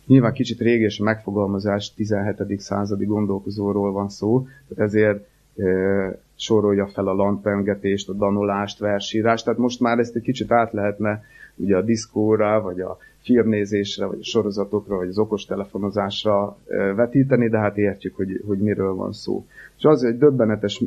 [0.05, 2.59] Nyilván kicsit réges megfogalmazás, 17.
[2.59, 9.59] századi gondolkozóról van szó, tehát ezért e, sorolja fel a lantpengetést, a danolást, versírást, tehát
[9.59, 11.23] most már ezt egy kicsit át lehetne
[11.55, 16.57] ugye a diszkóra, vagy a filmnézésre, vagy a sorozatokra, vagy az okostelefonozásra
[16.95, 19.45] vetíteni, de hát értjük, hogy, hogy miről van szó.
[19.77, 20.83] És az egy döbbenetes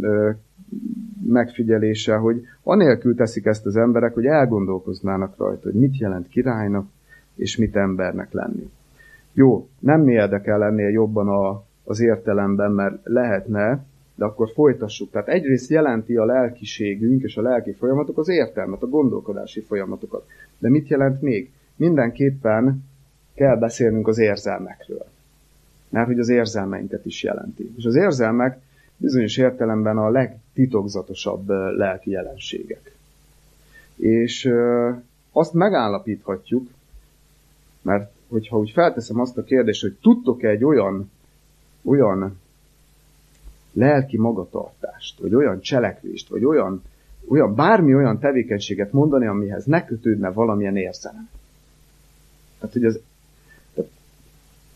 [1.27, 6.89] megfigyelése, hogy anélkül teszik ezt az emberek, hogy elgondolkoznának rajta, hogy mit jelent királynak,
[7.35, 8.71] és mit embernek lenni.
[9.33, 15.11] Jó, nem mi érdekel lennél jobban a, az értelemben, mert lehetne, de akkor folytassuk.
[15.11, 20.27] Tehát egyrészt jelenti a lelkiségünk és a lelki folyamatok az értelmet, a gondolkodási folyamatokat.
[20.59, 21.51] De mit jelent még?
[21.77, 22.85] Mindenképpen
[23.35, 25.07] kell beszélnünk az érzelmekről.
[25.89, 27.73] Mert hogy az érzelmeinket is jelenti.
[27.77, 28.59] És az érzelmek
[28.97, 30.11] bizonyos értelemben a
[30.55, 32.97] legtitokzatosabb lelki jelenségek.
[33.97, 34.51] És
[35.33, 36.69] azt megállapíthatjuk,
[37.83, 41.11] mert hogyha úgy felteszem azt a kérdést, hogy tudtok-e egy olyan,
[41.85, 42.39] olyan
[43.73, 46.83] lelki magatartást, vagy olyan cselekvést, vagy olyan
[47.29, 51.29] olyan, bármi olyan tevékenységet mondani, amihez ne kötődne valamilyen érzelem.
[52.59, 53.01] Tehát, hogy az,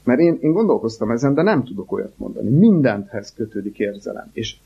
[0.04, 2.50] mert én, én gondolkoztam ezen, de nem tudok olyat mondani.
[2.50, 4.30] Mindenthez kötődik érzelem.
[4.32, 4.56] És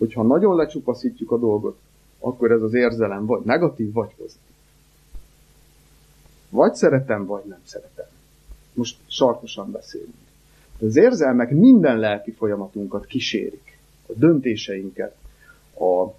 [0.00, 1.78] hogyha nagyon lecsupaszítjuk a dolgot,
[2.18, 4.54] akkor ez az érzelem vagy negatív, vagy pozitív.
[6.48, 8.06] Vagy szeretem, vagy nem szeretem.
[8.74, 10.14] Most sarkosan beszélünk.
[10.80, 13.78] Az érzelmek minden lelki folyamatunkat kísérik.
[14.06, 15.16] A döntéseinket,
[15.74, 16.14] a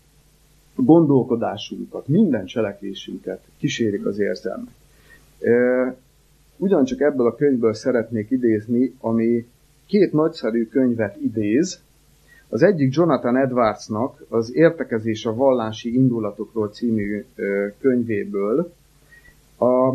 [0.75, 4.73] gondolkodásunkat, minden cselekvésünket kísérik az érzelmek.
[6.57, 9.47] Ugyancsak ebből a könyvből szeretnék idézni, ami
[9.85, 11.79] két nagyszerű könyvet idéz.
[12.53, 17.25] Az egyik Jonathan Edwardsnak az Értekezés a vallási indulatokról című
[17.79, 18.73] könyvéből,
[19.57, 19.91] a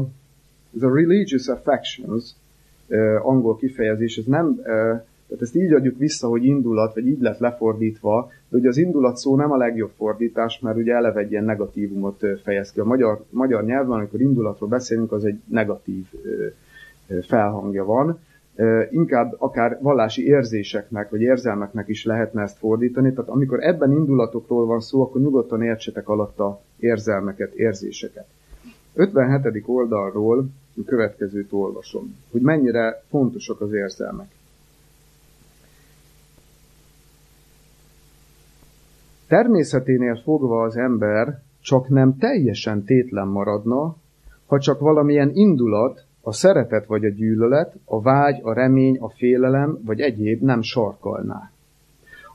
[0.79, 2.25] The Religious Affections,
[3.23, 4.61] angol kifejezés, ez nem
[5.27, 9.17] tehát ezt így adjuk vissza, hogy indulat, vagy így lett lefordítva, de ugye az indulat
[9.17, 12.81] szó nem a legjobb fordítás, mert ugye eleve egy ilyen negatívumot fejez ki.
[12.81, 16.05] A magyar, magyar nyelvben, amikor indulatról beszélünk, az egy negatív
[17.23, 18.19] felhangja van.
[18.91, 23.13] Inkább akár vallási érzéseknek, vagy érzelmeknek is lehetne ezt fordítani.
[23.13, 28.27] Tehát amikor ebben indulatokról van szó, akkor nyugodtan értsetek alatta érzelmeket, érzéseket.
[28.95, 29.63] 57.
[29.67, 34.29] oldalról a következőt olvasom, hogy mennyire fontosak az érzelmek.
[39.29, 43.97] Természeténél fogva az ember csak nem teljesen tétlen maradna,
[44.47, 49.79] ha csak valamilyen indulat, a szeretet vagy a gyűlölet, a vágy, a remény, a félelem
[49.85, 51.51] vagy egyéb nem sarkalná.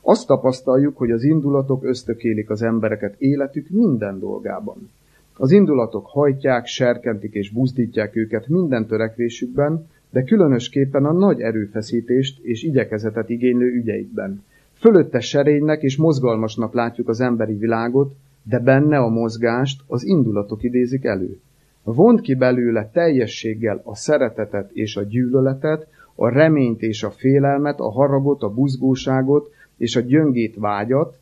[0.02, 4.90] Azt tapasztaljuk, hogy az indulatok ösztökélik az embereket életük minden dolgában.
[5.36, 12.62] Az indulatok hajtják, serkentik és buzdítják őket minden törekvésükben, de különösképpen a nagy erőfeszítést és
[12.62, 14.42] igyekezetet igénylő ügyeikben,
[14.82, 21.04] Fölötte serénynek és mozgalmasnak látjuk az emberi világot, de benne a mozgást az indulatok idézik
[21.04, 21.40] elő.
[21.82, 27.90] Vond ki belőle teljességgel a szeretetet és a gyűlöletet, a reményt és a félelmet, a
[27.90, 31.18] haragot, a buzgóságot és a gyöngét vágyat,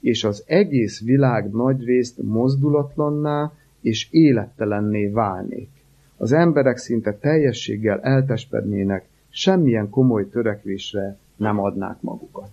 [0.00, 5.68] és az egész világ nagyrészt mozdulatlanná és élettelenné válnék.
[6.16, 12.50] Az emberek szinte teljességgel eltespednének, semmilyen komoly törekvésre nem adnák magukat.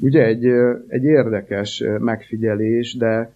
[0.00, 0.46] Ugye egy,
[0.88, 3.32] egy érdekes megfigyelés, de,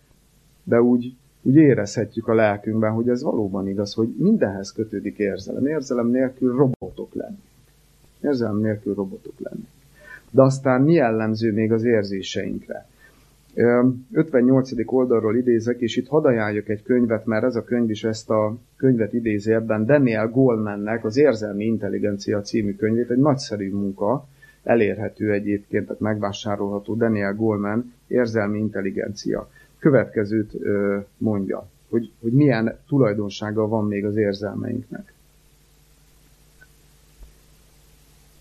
[0.65, 5.67] de úgy, úgy érezhetjük a lelkünkben, hogy ez valóban igaz, hogy mindenhez kötődik érzelem.
[5.67, 7.43] Érzelem nélkül robotok lenni.
[8.23, 9.67] Érzelem nélkül robotok lenni.
[10.31, 12.87] De aztán mi jellemző még az érzéseinkre?
[14.13, 14.71] 58.
[14.85, 18.57] oldalról idézek, és itt hadd ajánljak egy könyvet, mert ez a könyv is ezt a
[18.77, 24.29] könyvet idézi ebben, Daniel Golemannek az Érzelmi Intelligencia című könyvét, egy nagyszerű munka,
[24.63, 29.51] elérhető egyébként, tehát megvásárolható Daniel Goleman érzelmi intelligencia.
[29.83, 30.53] Következőt
[31.19, 35.15] mondja, hogy, hogy milyen tulajdonsága van még az érzelmeinknek.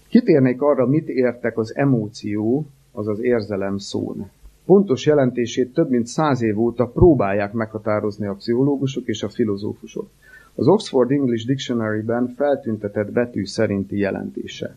[0.08, 4.30] Kitérnék arra, mit értek az emóció, azaz érzelem szón.
[4.65, 10.10] Pontos jelentését több mint száz év óta próbálják meghatározni a pszichológusok és a filozófusok.
[10.56, 14.75] Az Oxford English Dictionary-ben feltüntetett betű szerinti jelentése.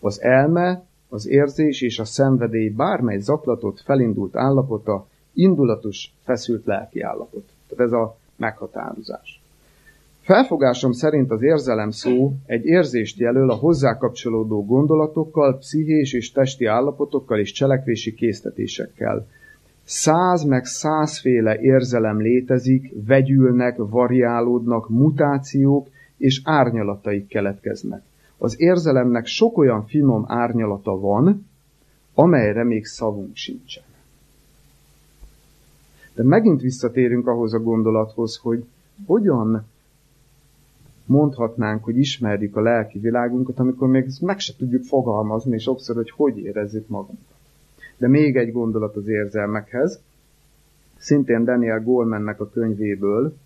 [0.00, 7.44] Az elme, az érzés és a szenvedély bármely zaklatott, felindult állapota, indulatos, feszült lelki állapot.
[7.68, 9.40] Tehát ez a meghatározás.
[10.20, 16.64] Felfogásom szerint az érzelem szó egy érzést jelöl a hozzá kapcsolódó gondolatokkal, pszichés és testi
[16.64, 19.26] állapotokkal és cselekvési késztetésekkel.
[19.84, 28.02] Száz meg százféle érzelem létezik, vegyülnek, variálódnak, mutációk és árnyalataik keletkeznek
[28.38, 31.46] az érzelemnek sok olyan finom árnyalata van,
[32.14, 33.84] amelyre még szavunk sincsen.
[36.16, 38.64] De megint visszatérünk ahhoz a gondolathoz, hogy
[39.06, 39.66] hogyan
[41.06, 46.10] mondhatnánk, hogy ismerjük a lelki világunkat, amikor még meg se tudjuk fogalmazni, és sokszor, hogy
[46.10, 47.34] hogy érezzük magunkat.
[47.96, 50.00] De még egy gondolat az érzelmekhez,
[50.98, 53.36] szintén Daniel Golemannek a könyvéből,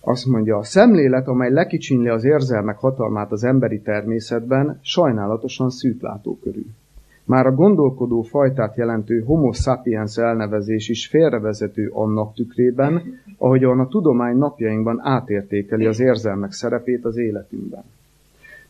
[0.00, 6.66] azt mondja, a szemlélet, amely lekicsinli az érzelmek hatalmát az emberi természetben, sajnálatosan szűklátókörű.
[7.30, 13.02] Már a gondolkodó fajtát jelentő homo sapiens elnevezés is félrevezető annak tükrében,
[13.38, 17.82] ahogyan a tudomány napjainkban átértékeli az érzelmek szerepét az életünkben.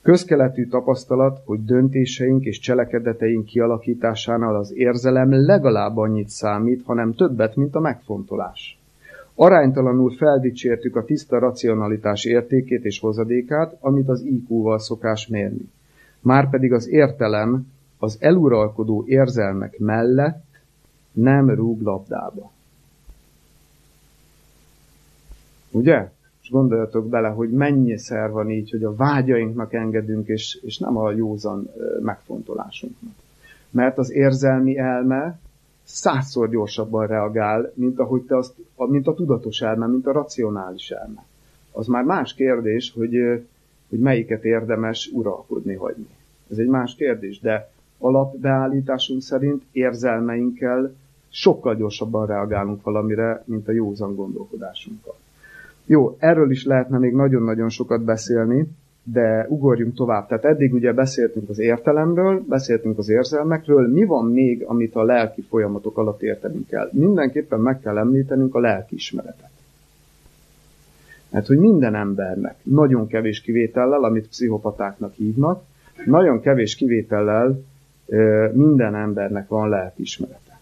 [0.03, 7.75] Közkeletű tapasztalat, hogy döntéseink és cselekedeteink kialakításánál az érzelem legalább annyit számít, hanem többet, mint
[7.75, 8.79] a megfontolás.
[9.35, 15.71] Aránytalanul feldicsértük a tiszta racionalitás értékét és hozadékát, amit az IQ-val szokás mérni.
[16.21, 17.67] Márpedig az értelem
[18.01, 20.45] az eluralkodó érzelmek mellett
[21.13, 22.53] nem rúg labdába.
[25.71, 26.11] Ugye?
[26.43, 31.11] És gondoljatok bele, hogy mennyiszer van így, hogy a vágyainknak engedünk, és, és nem a
[31.11, 31.71] józan
[32.01, 33.13] megfontolásunknak.
[33.71, 35.39] Mert az érzelmi elme
[35.85, 41.25] százszor gyorsabban reagál, mint ahogy te azt, mint a tudatos elme, mint a racionális elme.
[41.73, 43.45] Az már más kérdés, hogy,
[43.89, 46.09] hogy melyiket érdemes uralkodni hagyni.
[46.51, 47.71] Ez egy más kérdés, de
[48.01, 50.95] alapbeállításunk szerint érzelmeinkkel
[51.29, 55.15] sokkal gyorsabban reagálunk valamire, mint a józan gondolkodásunkkal.
[55.87, 58.69] Jó, erről is lehetne még nagyon-nagyon sokat beszélni,
[59.03, 60.27] de ugorjunk tovább.
[60.27, 65.41] Tehát eddig ugye beszéltünk az értelemről, beszéltünk az érzelmekről, mi van még, amit a lelki
[65.41, 66.89] folyamatok alatt értenünk kell?
[66.93, 69.51] Mindenképpen meg kell említenünk a lelki ismeretet.
[71.31, 75.63] Mert hogy minden embernek, nagyon kevés kivétellel, amit pszichopatáknak hívnak,
[76.07, 77.63] nagyon kevés kivétellel
[78.53, 80.61] minden embernek van lelkiismerete.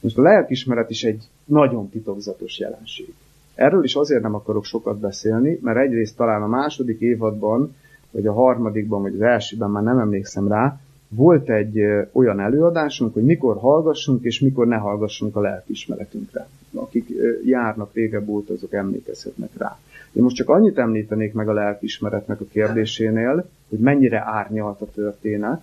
[0.00, 3.14] Most a lelkismeret is egy nagyon titokzatos jelenség.
[3.54, 7.74] Erről is azért nem akarok sokat beszélni, mert egyrészt talán a második évadban,
[8.10, 11.80] vagy a harmadikban, vagy az elsőben, már nem emlékszem rá, volt egy
[12.12, 16.48] olyan előadásunk, hogy mikor hallgassunk, és mikor ne hallgassunk a lelkismeretünkre.
[16.74, 17.08] Akik
[17.44, 19.78] járnak régebb óta, azok emlékezhetnek rá.
[20.12, 25.60] Én most csak annyit említenék meg a lelkismeretnek a kérdésénél, hogy mennyire árnyalt a történet,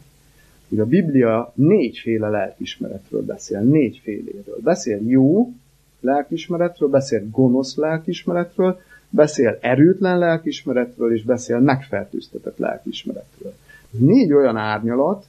[0.69, 4.57] hogy a Biblia négyféle lelkismeretről beszél, négyféléről.
[4.61, 5.53] Beszél jó
[5.99, 8.79] lelkismeretről, beszél gonosz lelkismeretről,
[9.09, 13.53] beszél erőtlen lelkismeretről, és beszél megfertőztetett lelkismeretről.
[13.89, 15.25] Négy olyan árnyalat,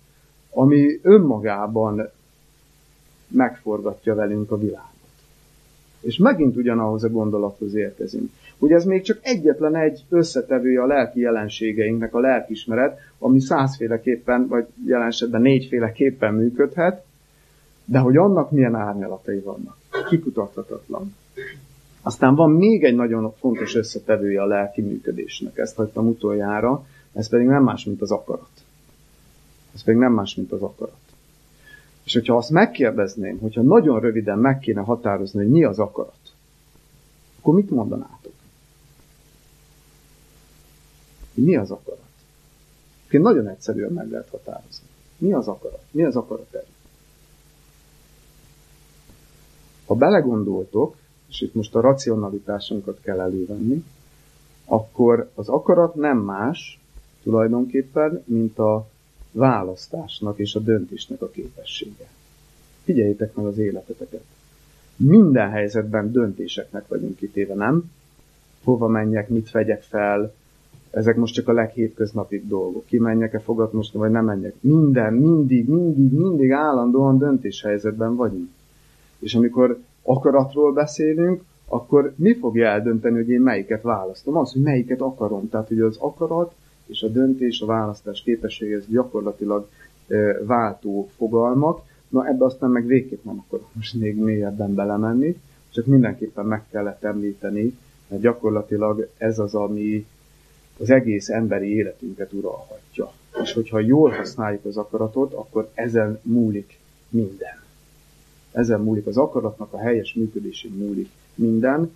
[0.51, 2.09] ami önmagában
[3.29, 4.93] megforgatja velünk a világot.
[6.01, 8.31] És megint ugyanahoz a gondolathoz érkezünk
[8.65, 14.67] hogy ez még csak egyetlen egy összetevője a lelki jelenségeinknek, a lelkismeret, ami százféleképpen, vagy
[14.87, 17.05] jelen esetben négyféleképpen működhet,
[17.85, 19.77] de hogy annak milyen árnyalatai vannak.
[20.09, 21.15] Kikutathatatlan.
[22.03, 27.47] Aztán van még egy nagyon fontos összetevője a lelki működésnek, ezt hagytam utoljára, ez pedig
[27.47, 28.65] nem más, mint az akarat.
[29.75, 30.99] Ez pedig nem más, mint az akarat.
[32.05, 36.33] És hogyha azt megkérdezném, hogyha nagyon röviden meg kéne határozni, hogy mi az akarat,
[37.39, 38.24] akkor mit mondanátok?
[41.35, 41.99] Mi az akarat?
[43.11, 44.87] Én nagyon egyszerűen meg lehet határozni.
[45.19, 45.83] Mi az akarat?
[45.91, 46.65] Mi az akarat erő?
[49.87, 50.97] Ha belegondoltok,
[51.29, 53.85] és itt most a racionalitásunkat kell elővenni,
[54.65, 56.81] akkor az akarat nem más
[57.23, 58.89] tulajdonképpen, mint a
[59.33, 62.09] választásnak és a döntésnek a képessége.
[62.85, 64.25] Figyeljétek meg az életeteket.
[64.97, 67.91] Minden helyzetben döntéseknek vagyunk kitéve, nem?
[68.65, 70.35] Hova menjek, mit vegyek fel,
[70.95, 72.87] ezek most csak a leghétköznapi dolgok.
[72.87, 74.55] Kimenjek-e fogatmosni, vagy nem menjek.
[74.61, 78.49] Minden, mindig, mindig, mindig állandóan döntéshelyzetben vagyunk.
[79.19, 84.37] És amikor akaratról beszélünk, akkor mi fogja eldönteni, hogy én melyiket választom?
[84.37, 85.49] Az, hogy melyiket akarom.
[85.49, 86.55] Tehát, hogy az akarat
[86.87, 89.69] és a döntés, a választás képessége, ez gyakorlatilag
[90.09, 91.81] e, váltó fogalmak.
[92.09, 95.41] Na ebbe aztán meg végképp nem akarok most még mélyebben belemenni,
[95.71, 97.79] csak mindenképpen meg kellett említeni,
[98.09, 100.07] mert gyakorlatilag ez az, ami
[100.79, 103.13] az egész emberi életünket uralhatja.
[103.43, 107.63] És hogyha jól használjuk az akaratot, akkor ezen múlik minden.
[108.53, 111.91] Ezen múlik az akaratnak a helyes működésén múlik minden,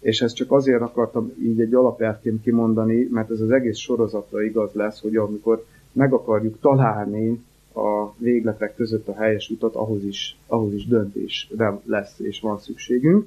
[0.00, 4.70] és ezt csak azért akartam így egy alapelvként kimondani, mert ez az egész sorozatra igaz
[4.72, 10.74] lesz, hogy amikor meg akarjuk találni a végletek között a helyes utat, ahhoz is, ahhoz
[10.74, 13.26] is döntésre lesz és van szükségünk.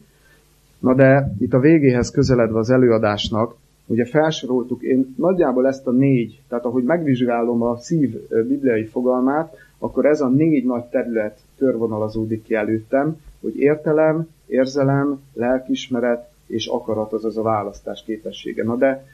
[0.80, 3.56] Na de itt a végéhez közeledve az előadásnak
[3.86, 8.16] ugye felsoroltuk, én nagyjából ezt a négy, tehát ahogy megvizsgálom a szív
[8.48, 16.30] bibliai fogalmát, akkor ez a négy nagy terület körvonalazódik ki előttem, hogy értelem, érzelem, lelkismeret
[16.48, 18.64] és akarat, azaz a választás képessége.
[18.64, 19.06] Na de,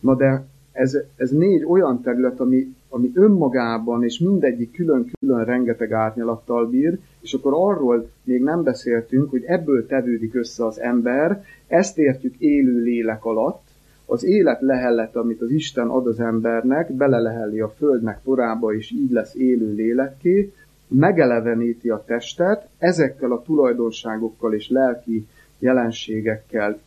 [0.00, 6.66] na de ez, ez négy olyan terület, ami, ami önmagában és mindegyik külön-külön rengeteg árnyalattal
[6.66, 12.34] bír, és akkor arról még nem beszéltünk, hogy ebből tevődik össze az ember, ezt értjük
[12.38, 13.65] élő lélek alatt,
[14.06, 19.10] az élet lehellet, amit az Isten ad az embernek, belelehelli a földnek porába, és így
[19.10, 20.52] lesz élő lélekké,
[20.88, 25.26] megeleveníti a testet, ezekkel a tulajdonságokkal és lelki
[25.58, 26.78] jelenségekkel eh,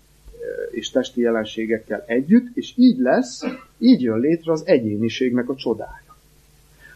[0.72, 3.44] és testi jelenségekkel együtt, és így lesz,
[3.78, 6.16] így jön létre az egyéniségnek a csodája.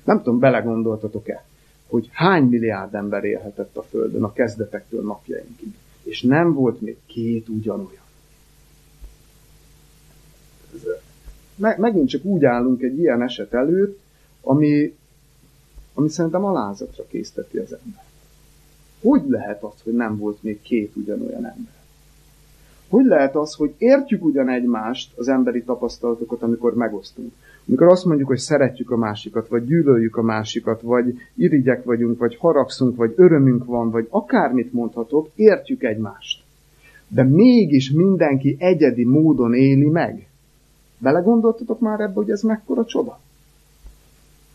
[0.03, 1.43] Nem tudom, belegondoltatok-e,
[1.87, 7.49] hogy hány milliárd ember élhetett a Földön a kezdetektől napjainkig, és nem volt még két
[7.49, 8.02] ugyanolyan.
[11.57, 13.99] Megint csak úgy állunk egy ilyen eset előtt,
[14.41, 14.95] ami,
[15.93, 18.03] ami szerintem alázatra készteti az ember.
[19.01, 21.81] Hogy lehet az, hogy nem volt még két ugyanolyan ember?
[22.89, 27.31] Hogy lehet az, hogy értjük ugyan egymást, az emberi tapasztalatokat, amikor megosztunk?
[27.67, 32.35] Amikor azt mondjuk, hogy szeretjük a másikat, vagy gyűlöljük a másikat, vagy irigyek vagyunk, vagy
[32.35, 36.43] haragszunk, vagy örömünk van, vagy akármit mondhatok, értjük egymást.
[37.07, 40.27] De mégis mindenki egyedi módon éli meg.
[41.03, 43.19] Belegondoltatok már ebbe, hogy ez mekkora csoda?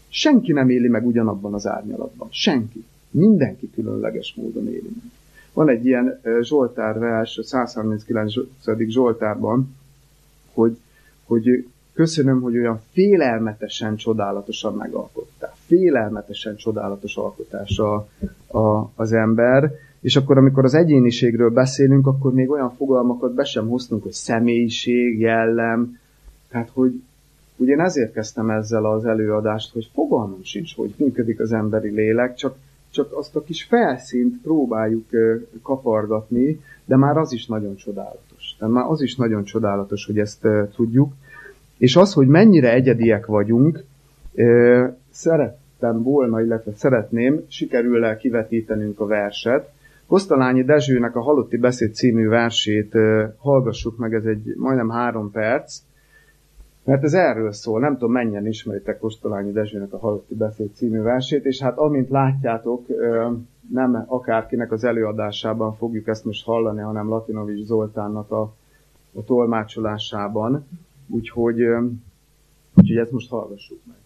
[0.08, 2.28] Senki nem éli meg ugyanabban az árnyalatban.
[2.30, 2.84] Senki.
[3.10, 5.10] Mindenki különleges módon éli meg.
[5.52, 8.32] Van egy ilyen Zsoltár vers, 139.
[8.88, 9.76] Zsoltárban,
[10.52, 10.78] hogy,
[11.24, 15.54] hogy köszönöm, hogy olyan félelmetesen csodálatosan megalkottál.
[15.66, 18.08] Félelmetesen csodálatos alkotás a,
[18.58, 23.68] a, az ember, és akkor, amikor az egyéniségről beszélünk, akkor még olyan fogalmakat be sem
[23.68, 25.98] hoztunk, hogy személyiség, jellem,
[26.50, 27.02] tehát, hogy
[27.56, 32.34] ugye én ezért kezdtem ezzel az előadást, hogy fogalmam sincs, hogy működik az emberi lélek,
[32.34, 32.56] csak
[32.90, 35.06] csak azt a kis felszínt próbáljuk
[35.62, 38.56] kapargatni, de már az is nagyon csodálatos.
[38.58, 41.12] Tehát már az is nagyon csodálatos, hogy ezt tudjuk.
[41.78, 43.84] És az, hogy mennyire egyediek vagyunk,
[45.10, 49.70] szerettem volna, illetve szeretném, sikerül-e kivetítenünk a verset.
[50.06, 52.92] Kosztalányi Dezsőnek a Halotti Beszéd című versét
[53.36, 55.78] hallgassuk meg, ez egy majdnem három perc,
[56.88, 61.44] mert ez erről szól, nem tudom mennyien ismeritek Kostolányi Dezsőnek a Halotti Beszéd című versét,
[61.44, 62.86] és hát amint látjátok,
[63.70, 68.54] nem akárkinek az előadásában fogjuk ezt most hallani, hanem Latinovics Zoltánnak a,
[69.14, 70.66] a tolmácsolásában,
[71.06, 71.60] úgyhogy,
[72.74, 73.96] úgyhogy ezt most hallgassuk meg.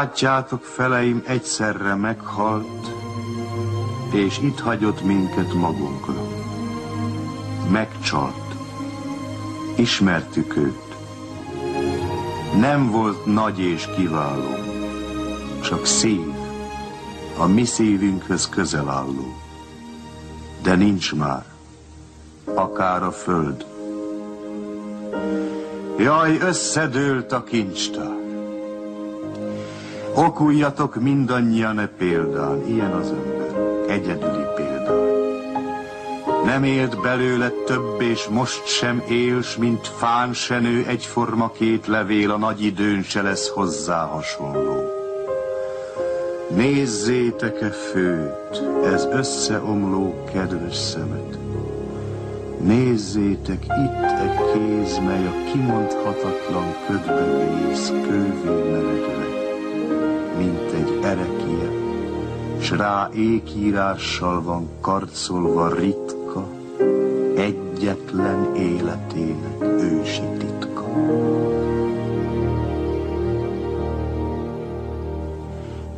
[0.00, 2.90] Látjátok, feleim egyszerre meghalt,
[4.12, 6.26] és itt hagyott minket magunkra.
[7.70, 8.54] Megcsalt.
[9.76, 10.94] Ismertük őt.
[12.60, 14.54] Nem volt nagy és kiváló,
[15.62, 16.32] csak szív,
[17.38, 19.34] a mi szívünkhöz közel álló.
[20.62, 21.44] De nincs már,
[22.54, 23.66] akár a föld.
[25.98, 28.19] Jaj, összedőlt a kincstár.
[30.26, 33.54] Okuljatok mindannyian e példán, ilyen az ember,
[33.88, 35.08] egyedüli példán.
[36.44, 42.30] Nem élt belőle több, és most sem éls, mint fán se nő egyforma két levél,
[42.30, 44.76] a nagy időn se lesz hozzá hasonló.
[46.54, 51.38] Nézzétek-e főt, ez összeomló kedves szemet.
[52.60, 59.29] Nézzétek itt egy kéz, mely a kimondhatatlan ködbe vész, kővé egy
[61.10, 61.70] erekie,
[62.60, 66.46] s rá ékírással van karcolva ritka,
[67.36, 70.88] egyetlen életének ősi titka.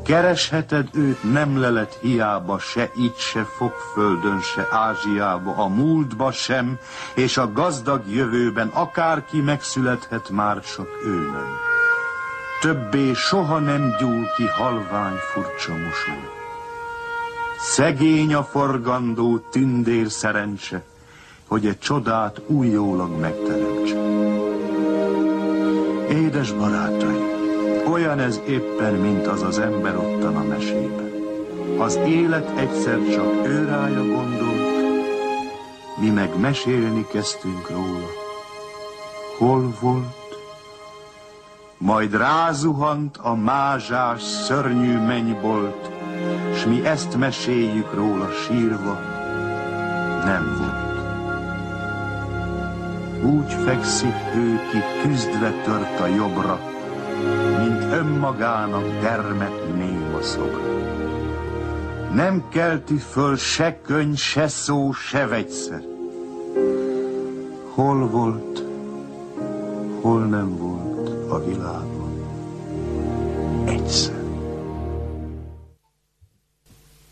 [0.04, 6.78] Keresheted őt, nem lelet hiába, se itt, se fogföldön, se Ázsiába, a múltba sem,
[7.14, 11.71] és a gazdag jövőben akárki megszülethet már, csak ő nem
[12.62, 16.28] többé soha nem gyúl ki halvány furcsa mosoly.
[17.58, 20.84] Szegény a forgandó tündér szerencse,
[21.46, 23.96] hogy egy csodát újólag megteremtse.
[26.08, 27.22] Édes barátai,
[27.90, 31.10] olyan ez éppen, mint az az ember ottan a mesében.
[31.78, 34.70] Az élet egyszer csak őrája gondolt,
[36.00, 38.10] mi meg mesélni kezdtünk róla.
[39.38, 40.21] Hol volt,
[41.82, 45.90] majd rázuhant a mázsás, szörnyű mennybolt,
[46.54, 49.00] s mi ezt meséljük róla sírva,
[50.24, 50.90] nem volt.
[53.34, 56.60] Úgy fekszik ő, ki küzdve tört a jobbra,
[57.58, 60.80] mint önmagának dermet néma szobra.
[62.14, 65.82] Nem kelti föl se könyv, se szó, se vegyszer.
[67.74, 68.62] Hol volt,
[70.00, 70.91] hol nem volt
[71.32, 72.10] a világon.
[73.66, 74.22] Egyszer.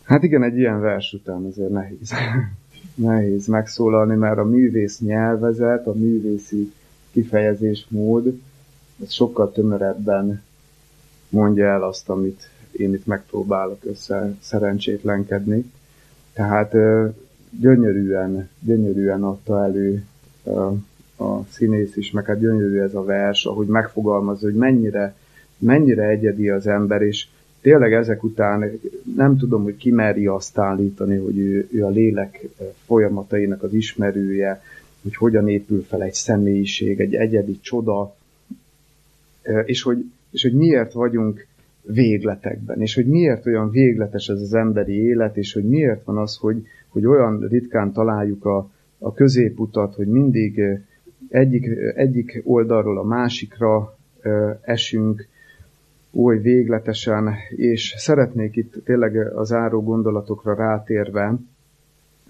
[0.03, 2.13] Hát igen, egy ilyen vers után azért nehéz.
[2.95, 6.73] nehéz megszólalni, mert a művész nyelvezet, a művészi
[7.11, 8.39] kifejezésmód,
[9.03, 10.43] ez sokkal tömörebben
[11.29, 15.71] mondja el azt, amit én itt megpróbálok össze szerencsétlenkedni.
[16.33, 16.71] Tehát
[17.59, 20.05] gyönyörűen, gyönyörűen adta elő
[21.21, 25.15] a színész is, meg hát gyönyörű ez a vers, ahogy megfogalmazza, hogy mennyire,
[25.57, 27.27] mennyire egyedi az ember, és
[27.61, 28.79] tényleg ezek után
[29.15, 32.47] nem tudom, hogy ki meri azt állítani, hogy ő, ő a lélek
[32.85, 34.61] folyamatainak az ismerője,
[35.01, 38.15] hogy hogyan épül fel egy személyiség, egy egyedi csoda,
[39.65, 41.47] és hogy, és hogy miért vagyunk
[41.81, 46.35] végletekben, és hogy miért olyan végletes ez az emberi élet, és hogy miért van az,
[46.35, 50.61] hogy, hogy olyan ritkán találjuk a, a középutat, hogy mindig
[51.31, 51.65] egyik,
[51.95, 53.97] egyik oldalról a másikra
[54.61, 55.27] esünk,
[56.13, 61.35] oly végletesen, és szeretnék itt tényleg az áró gondolatokra rátérve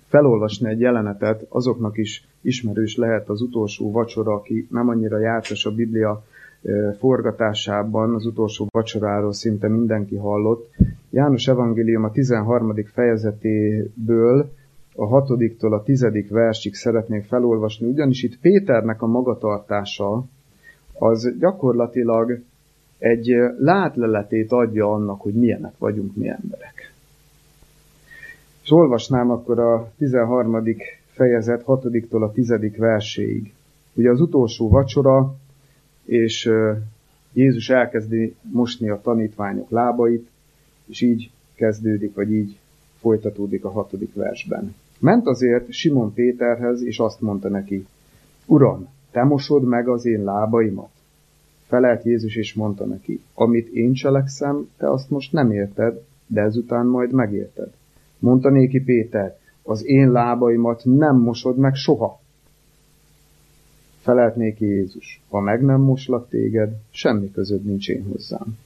[0.08, 5.72] felolvasni egy jelenetet, azoknak is ismerős lehet az utolsó vacsora, aki nem annyira jártas a
[5.72, 6.24] Biblia
[7.00, 10.70] forgatásában, az utolsó vacsoráról szinte mindenki hallott.
[11.10, 12.74] János Evangélium a 13.
[12.94, 14.52] fejezetéből
[14.96, 20.24] a hatodiktól a tizedik versig szeretnék felolvasni, ugyanis itt Péternek a magatartása
[21.00, 22.42] az gyakorlatilag
[22.98, 26.94] egy látleletét adja annak, hogy milyenek vagyunk mi emberek.
[28.64, 30.66] És olvasnám akkor a 13.
[31.06, 32.54] fejezet 6-tól a 10.
[32.78, 33.54] verséig.
[33.94, 35.36] Ugye az utolsó vacsora,
[36.06, 36.52] és
[37.34, 40.30] Jézus elkezdi mosni a tanítványok lábait,
[40.86, 42.58] és így kezdődik, vagy így
[43.02, 44.76] folytatódik a hatodik versben.
[45.00, 47.86] Ment azért Simon Péterhez, és azt mondta neki,
[48.46, 50.90] Uram, te mosod meg az én lábaimat?
[51.68, 56.86] Felelt Jézus, és mondta neki, amit én cselekszem, te azt most nem érted, de ezután
[56.86, 57.72] majd megérted.
[58.20, 62.20] Mondta néki Péter, az én lábaimat nem mosod meg soha.
[64.02, 68.58] Felelt néki Jézus, ha meg nem moslak téged, semmi közöd nincs én hozzám.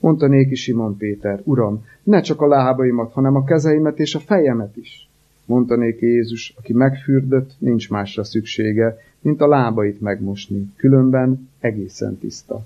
[0.00, 4.76] Mondta néki Simon Péter, Uram, ne csak a lábaimat, hanem a kezeimet és a fejemet
[4.76, 5.08] is.
[5.44, 12.64] Mondta néki Jézus, aki megfürdött, nincs másra szüksége, mint a lábait megmosni, különben egészen tiszta.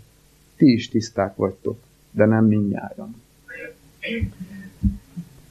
[0.56, 1.78] Ti is tiszták vagytok,
[2.10, 3.14] de nem mindnyájan.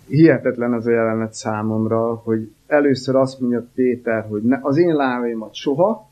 [0.07, 5.53] Hihetetlen az a jelenet számomra, hogy először azt mondja Péter, hogy ne, az én lábaimat
[5.53, 6.09] soha,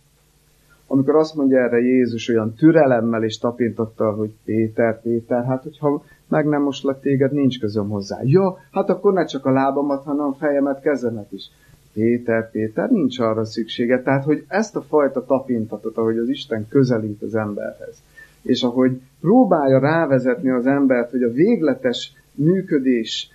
[0.91, 6.45] amikor azt mondja erre Jézus olyan türelemmel és tapintotta, hogy Péter, Péter, hát hogyha meg
[6.45, 8.19] nem moslak téged, nincs közöm hozzá.
[8.23, 11.49] Ja, hát akkor ne csak a lábamat, hanem a fejemet, kezemet is.
[11.93, 14.01] Péter, Péter, nincs arra szüksége.
[14.01, 18.01] Tehát, hogy ezt a fajta tapintatot, ahogy az Isten közelít az emberhez,
[18.41, 23.31] és ahogy próbálja rávezetni az embert, hogy a végletes működés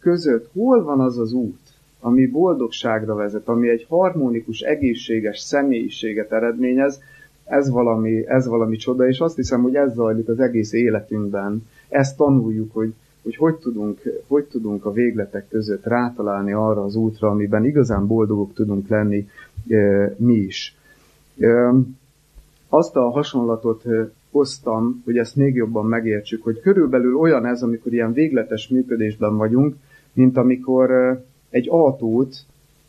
[0.00, 1.63] között hol van az az út,
[2.04, 7.00] ami boldogságra vezet, ami egy harmonikus, egészséges személyiséget eredményez,
[7.44, 11.66] ez valami, ez valami csoda, és azt hiszem, hogy ez zajlik az egész életünkben.
[11.88, 17.28] Ezt tanuljuk, hogy hogy hogy tudunk, hogy tudunk a végletek között rátalálni arra az útra,
[17.28, 19.28] amiben igazán boldogok tudunk lenni
[19.68, 20.76] e, mi is.
[21.38, 21.72] E,
[22.68, 23.84] azt a hasonlatot
[24.30, 29.76] hoztam, hogy ezt még jobban megértsük, hogy körülbelül olyan ez, amikor ilyen végletes működésben vagyunk,
[30.12, 30.90] mint amikor
[31.54, 32.36] egy autót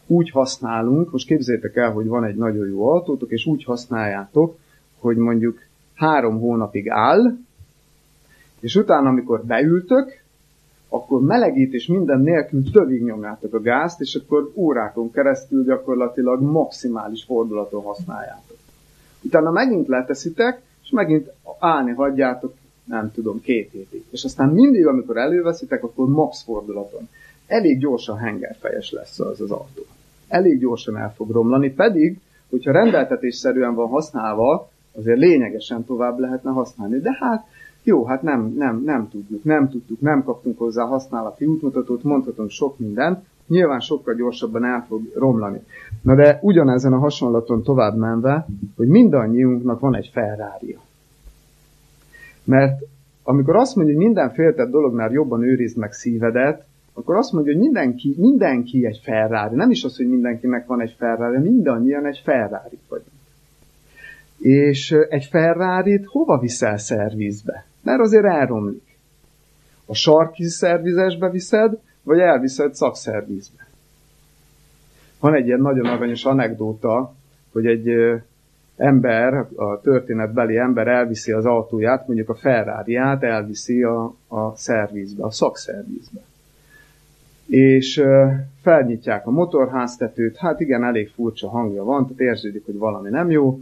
[0.07, 4.57] úgy használunk, most képzeljétek el, hogy van egy nagyon jó autótok, és úgy használjátok,
[4.99, 5.59] hogy mondjuk
[5.93, 7.37] három hónapig áll,
[8.59, 10.23] és utána, amikor beültök,
[10.89, 17.83] akkor melegítés minden nélkül tövig nyomjátok a gázt, és akkor órákon keresztül gyakorlatilag maximális fordulaton
[17.83, 18.57] használjátok.
[19.21, 22.53] Utána megint leteszitek, és megint állni hagyjátok,
[22.83, 24.03] nem tudom, két hétig.
[24.09, 27.07] És aztán mindig, amikor előveszitek, akkor max fordulaton.
[27.47, 29.81] Elég gyorsan hengerfejes lesz az az autó.
[30.27, 32.19] Elég gyorsan el fog romlani, pedig,
[32.49, 36.99] hogyha rendeltetésszerűen van használva, azért lényegesen tovább lehetne használni.
[36.99, 37.45] De hát
[37.83, 42.79] jó, hát nem, nem, nem tudjuk, nem tudtuk, nem kaptunk hozzá használati útmutatót, mondhatunk sok
[42.79, 45.61] mindent, nyilván sokkal gyorsabban el fog romlani.
[46.01, 50.77] Na de ugyanezen a hasonlaton tovább menve, hogy mindannyiunknak van egy ferrari
[52.43, 52.83] Mert
[53.23, 56.65] amikor azt mondja, hogy minden féltett dolognál jobban őrizd meg szívedet,
[56.97, 59.55] akkor azt mondja, hogy mindenki, mindenki egy Ferrari.
[59.55, 63.09] Nem is az, hogy mindenkinek van egy Ferrari, mindannyian egy Ferrari vagyunk.
[64.37, 67.65] És egy Ferrari-t hova viszel szervizbe?
[67.85, 68.97] mert azért elromlik.
[69.85, 73.67] A sarki szervizesbe viszed, vagy elviszed szakszervizbe.
[75.19, 77.13] Van egy ilyen nagyon aranyos anekdóta,
[77.51, 77.89] hogy egy
[78.75, 85.31] ember, a történetbeli ember elviszi az autóját, mondjuk a ferrari elviszi a, a szervizbe, a
[85.31, 86.21] szakszervizbe.
[87.47, 88.03] És
[88.61, 93.59] felnyitják a motorháztetőt, hát igen, elég furcsa hangja van, tehát érződik, hogy valami nem jó,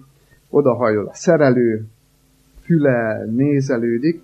[0.50, 1.86] odahajol a szerelő,
[2.62, 4.22] füle nézelődik,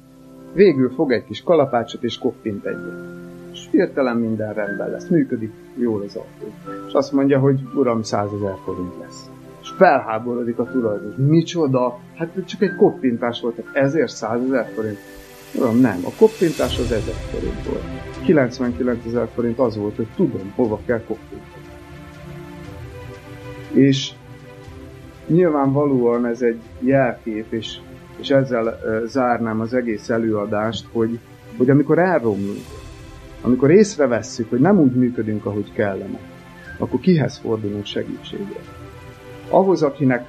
[0.53, 3.17] végül fog egy kis kalapácsot és koppint egyet.
[3.51, 6.53] És hirtelen minden rendben lesz, működik jól az autó.
[6.87, 9.29] És azt mondja, hogy uram, 100 ezer forint lesz.
[9.61, 11.15] És felháborodik a tulajdonos.
[11.15, 11.99] Micsoda?
[12.15, 14.97] Hát csak egy koppintás volt, ezért 100 ezer forint.
[15.53, 17.83] Uram, nem, a koppintás az 1000 forint volt.
[18.25, 21.63] 99 ezer forint az volt, hogy tudom, hova kell koppintani.
[23.71, 24.11] És
[25.27, 27.77] nyilvánvalóan ez egy jelkép, és,
[28.19, 31.19] és ezzel zárnám az egész előadást, hogy,
[31.57, 32.65] hogy amikor elromlunk,
[33.41, 36.19] amikor észrevesszük, hogy nem úgy működünk, ahogy kellene,
[36.77, 38.59] akkor kihez fordulunk segítségre?
[39.49, 40.27] Ahhoz, akinek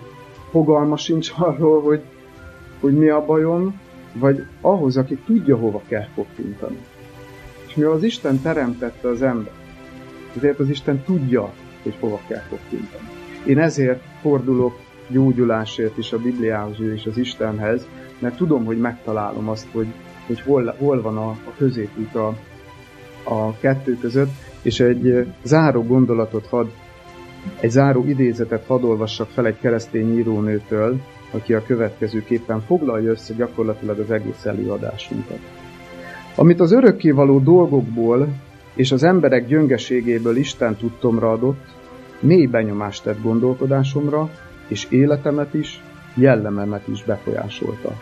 [0.50, 2.02] fogalma sincs arról, hogy,
[2.80, 3.80] hogy mi a bajom,
[4.12, 6.78] vagy ahhoz, aki tudja, hova kell koppintani.
[7.66, 9.52] És mivel az Isten teremtette az ember,
[10.36, 11.52] ezért az Isten tudja,
[11.82, 13.08] hogy hova kell koppintani.
[13.46, 17.86] Én ezért fordulok gyógyulásért is a Bibliához és az Istenhez,
[18.18, 19.86] mert tudom, hogy megtalálom azt, hogy,
[20.26, 22.26] hogy hol, hol van a, a középút a,
[23.24, 24.30] a kettő között,
[24.62, 26.70] és egy záró gondolatot had,
[27.60, 31.00] egy záró idézetet hadd olvassak fel egy keresztény írónőtől,
[31.30, 35.38] aki a következőképpen foglalja össze gyakorlatilag az egész előadásunkat.
[36.34, 38.28] Amit az örökkévaló dolgokból
[38.74, 41.64] és az emberek gyöngeségéből Isten tudtomra adott,
[42.20, 44.30] mély benyomást tett gondolkodásomra,
[44.68, 45.82] és életemet is,
[46.14, 47.92] jellememet is befolyásolta.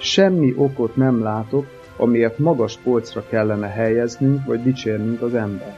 [0.00, 1.66] Semmi okot nem látok,
[1.96, 5.76] amiért magas polcra kellene helyeznünk vagy dicsérnünk az ember.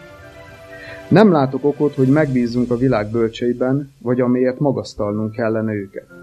[1.09, 6.22] Nem látok okot, hogy megbízzunk a világ bölcseiben, vagy amiért magasztalnunk kellene őket.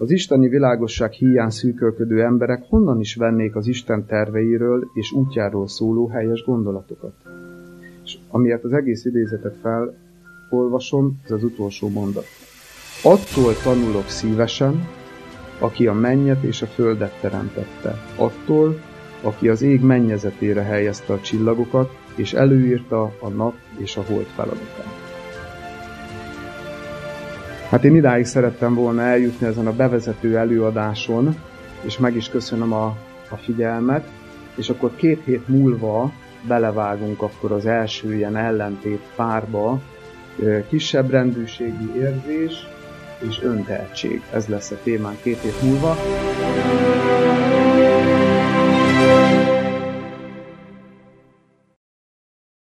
[0.00, 6.08] Az isteni világosság hiány szűkölködő emberek honnan is vennék az Isten terveiről és útjáról szóló
[6.08, 7.12] helyes gondolatokat?
[8.04, 12.24] És amiért az egész idézetet felolvasom, ez az utolsó mondat.
[13.02, 14.88] Attól tanulok szívesen,
[15.58, 17.94] aki a mennyet és a földet teremtette.
[18.16, 18.80] Attól,
[19.22, 24.97] aki az ég mennyezetére helyezte a csillagokat, és előírta a nap és a hold feladatát.
[27.70, 31.36] Hát én idáig szerettem volna eljutni ezen a bevezető előadáson,
[31.82, 32.86] és meg is köszönöm a,
[33.28, 34.08] a figyelmet,
[34.54, 36.12] és akkor két hét múlva
[36.46, 39.80] belevágunk akkor az első ilyen ellentét párba,
[40.68, 42.66] kisebb rendűségi érzés
[43.28, 44.22] és öntehetség.
[44.32, 45.96] Ez lesz a témán két hét múlva.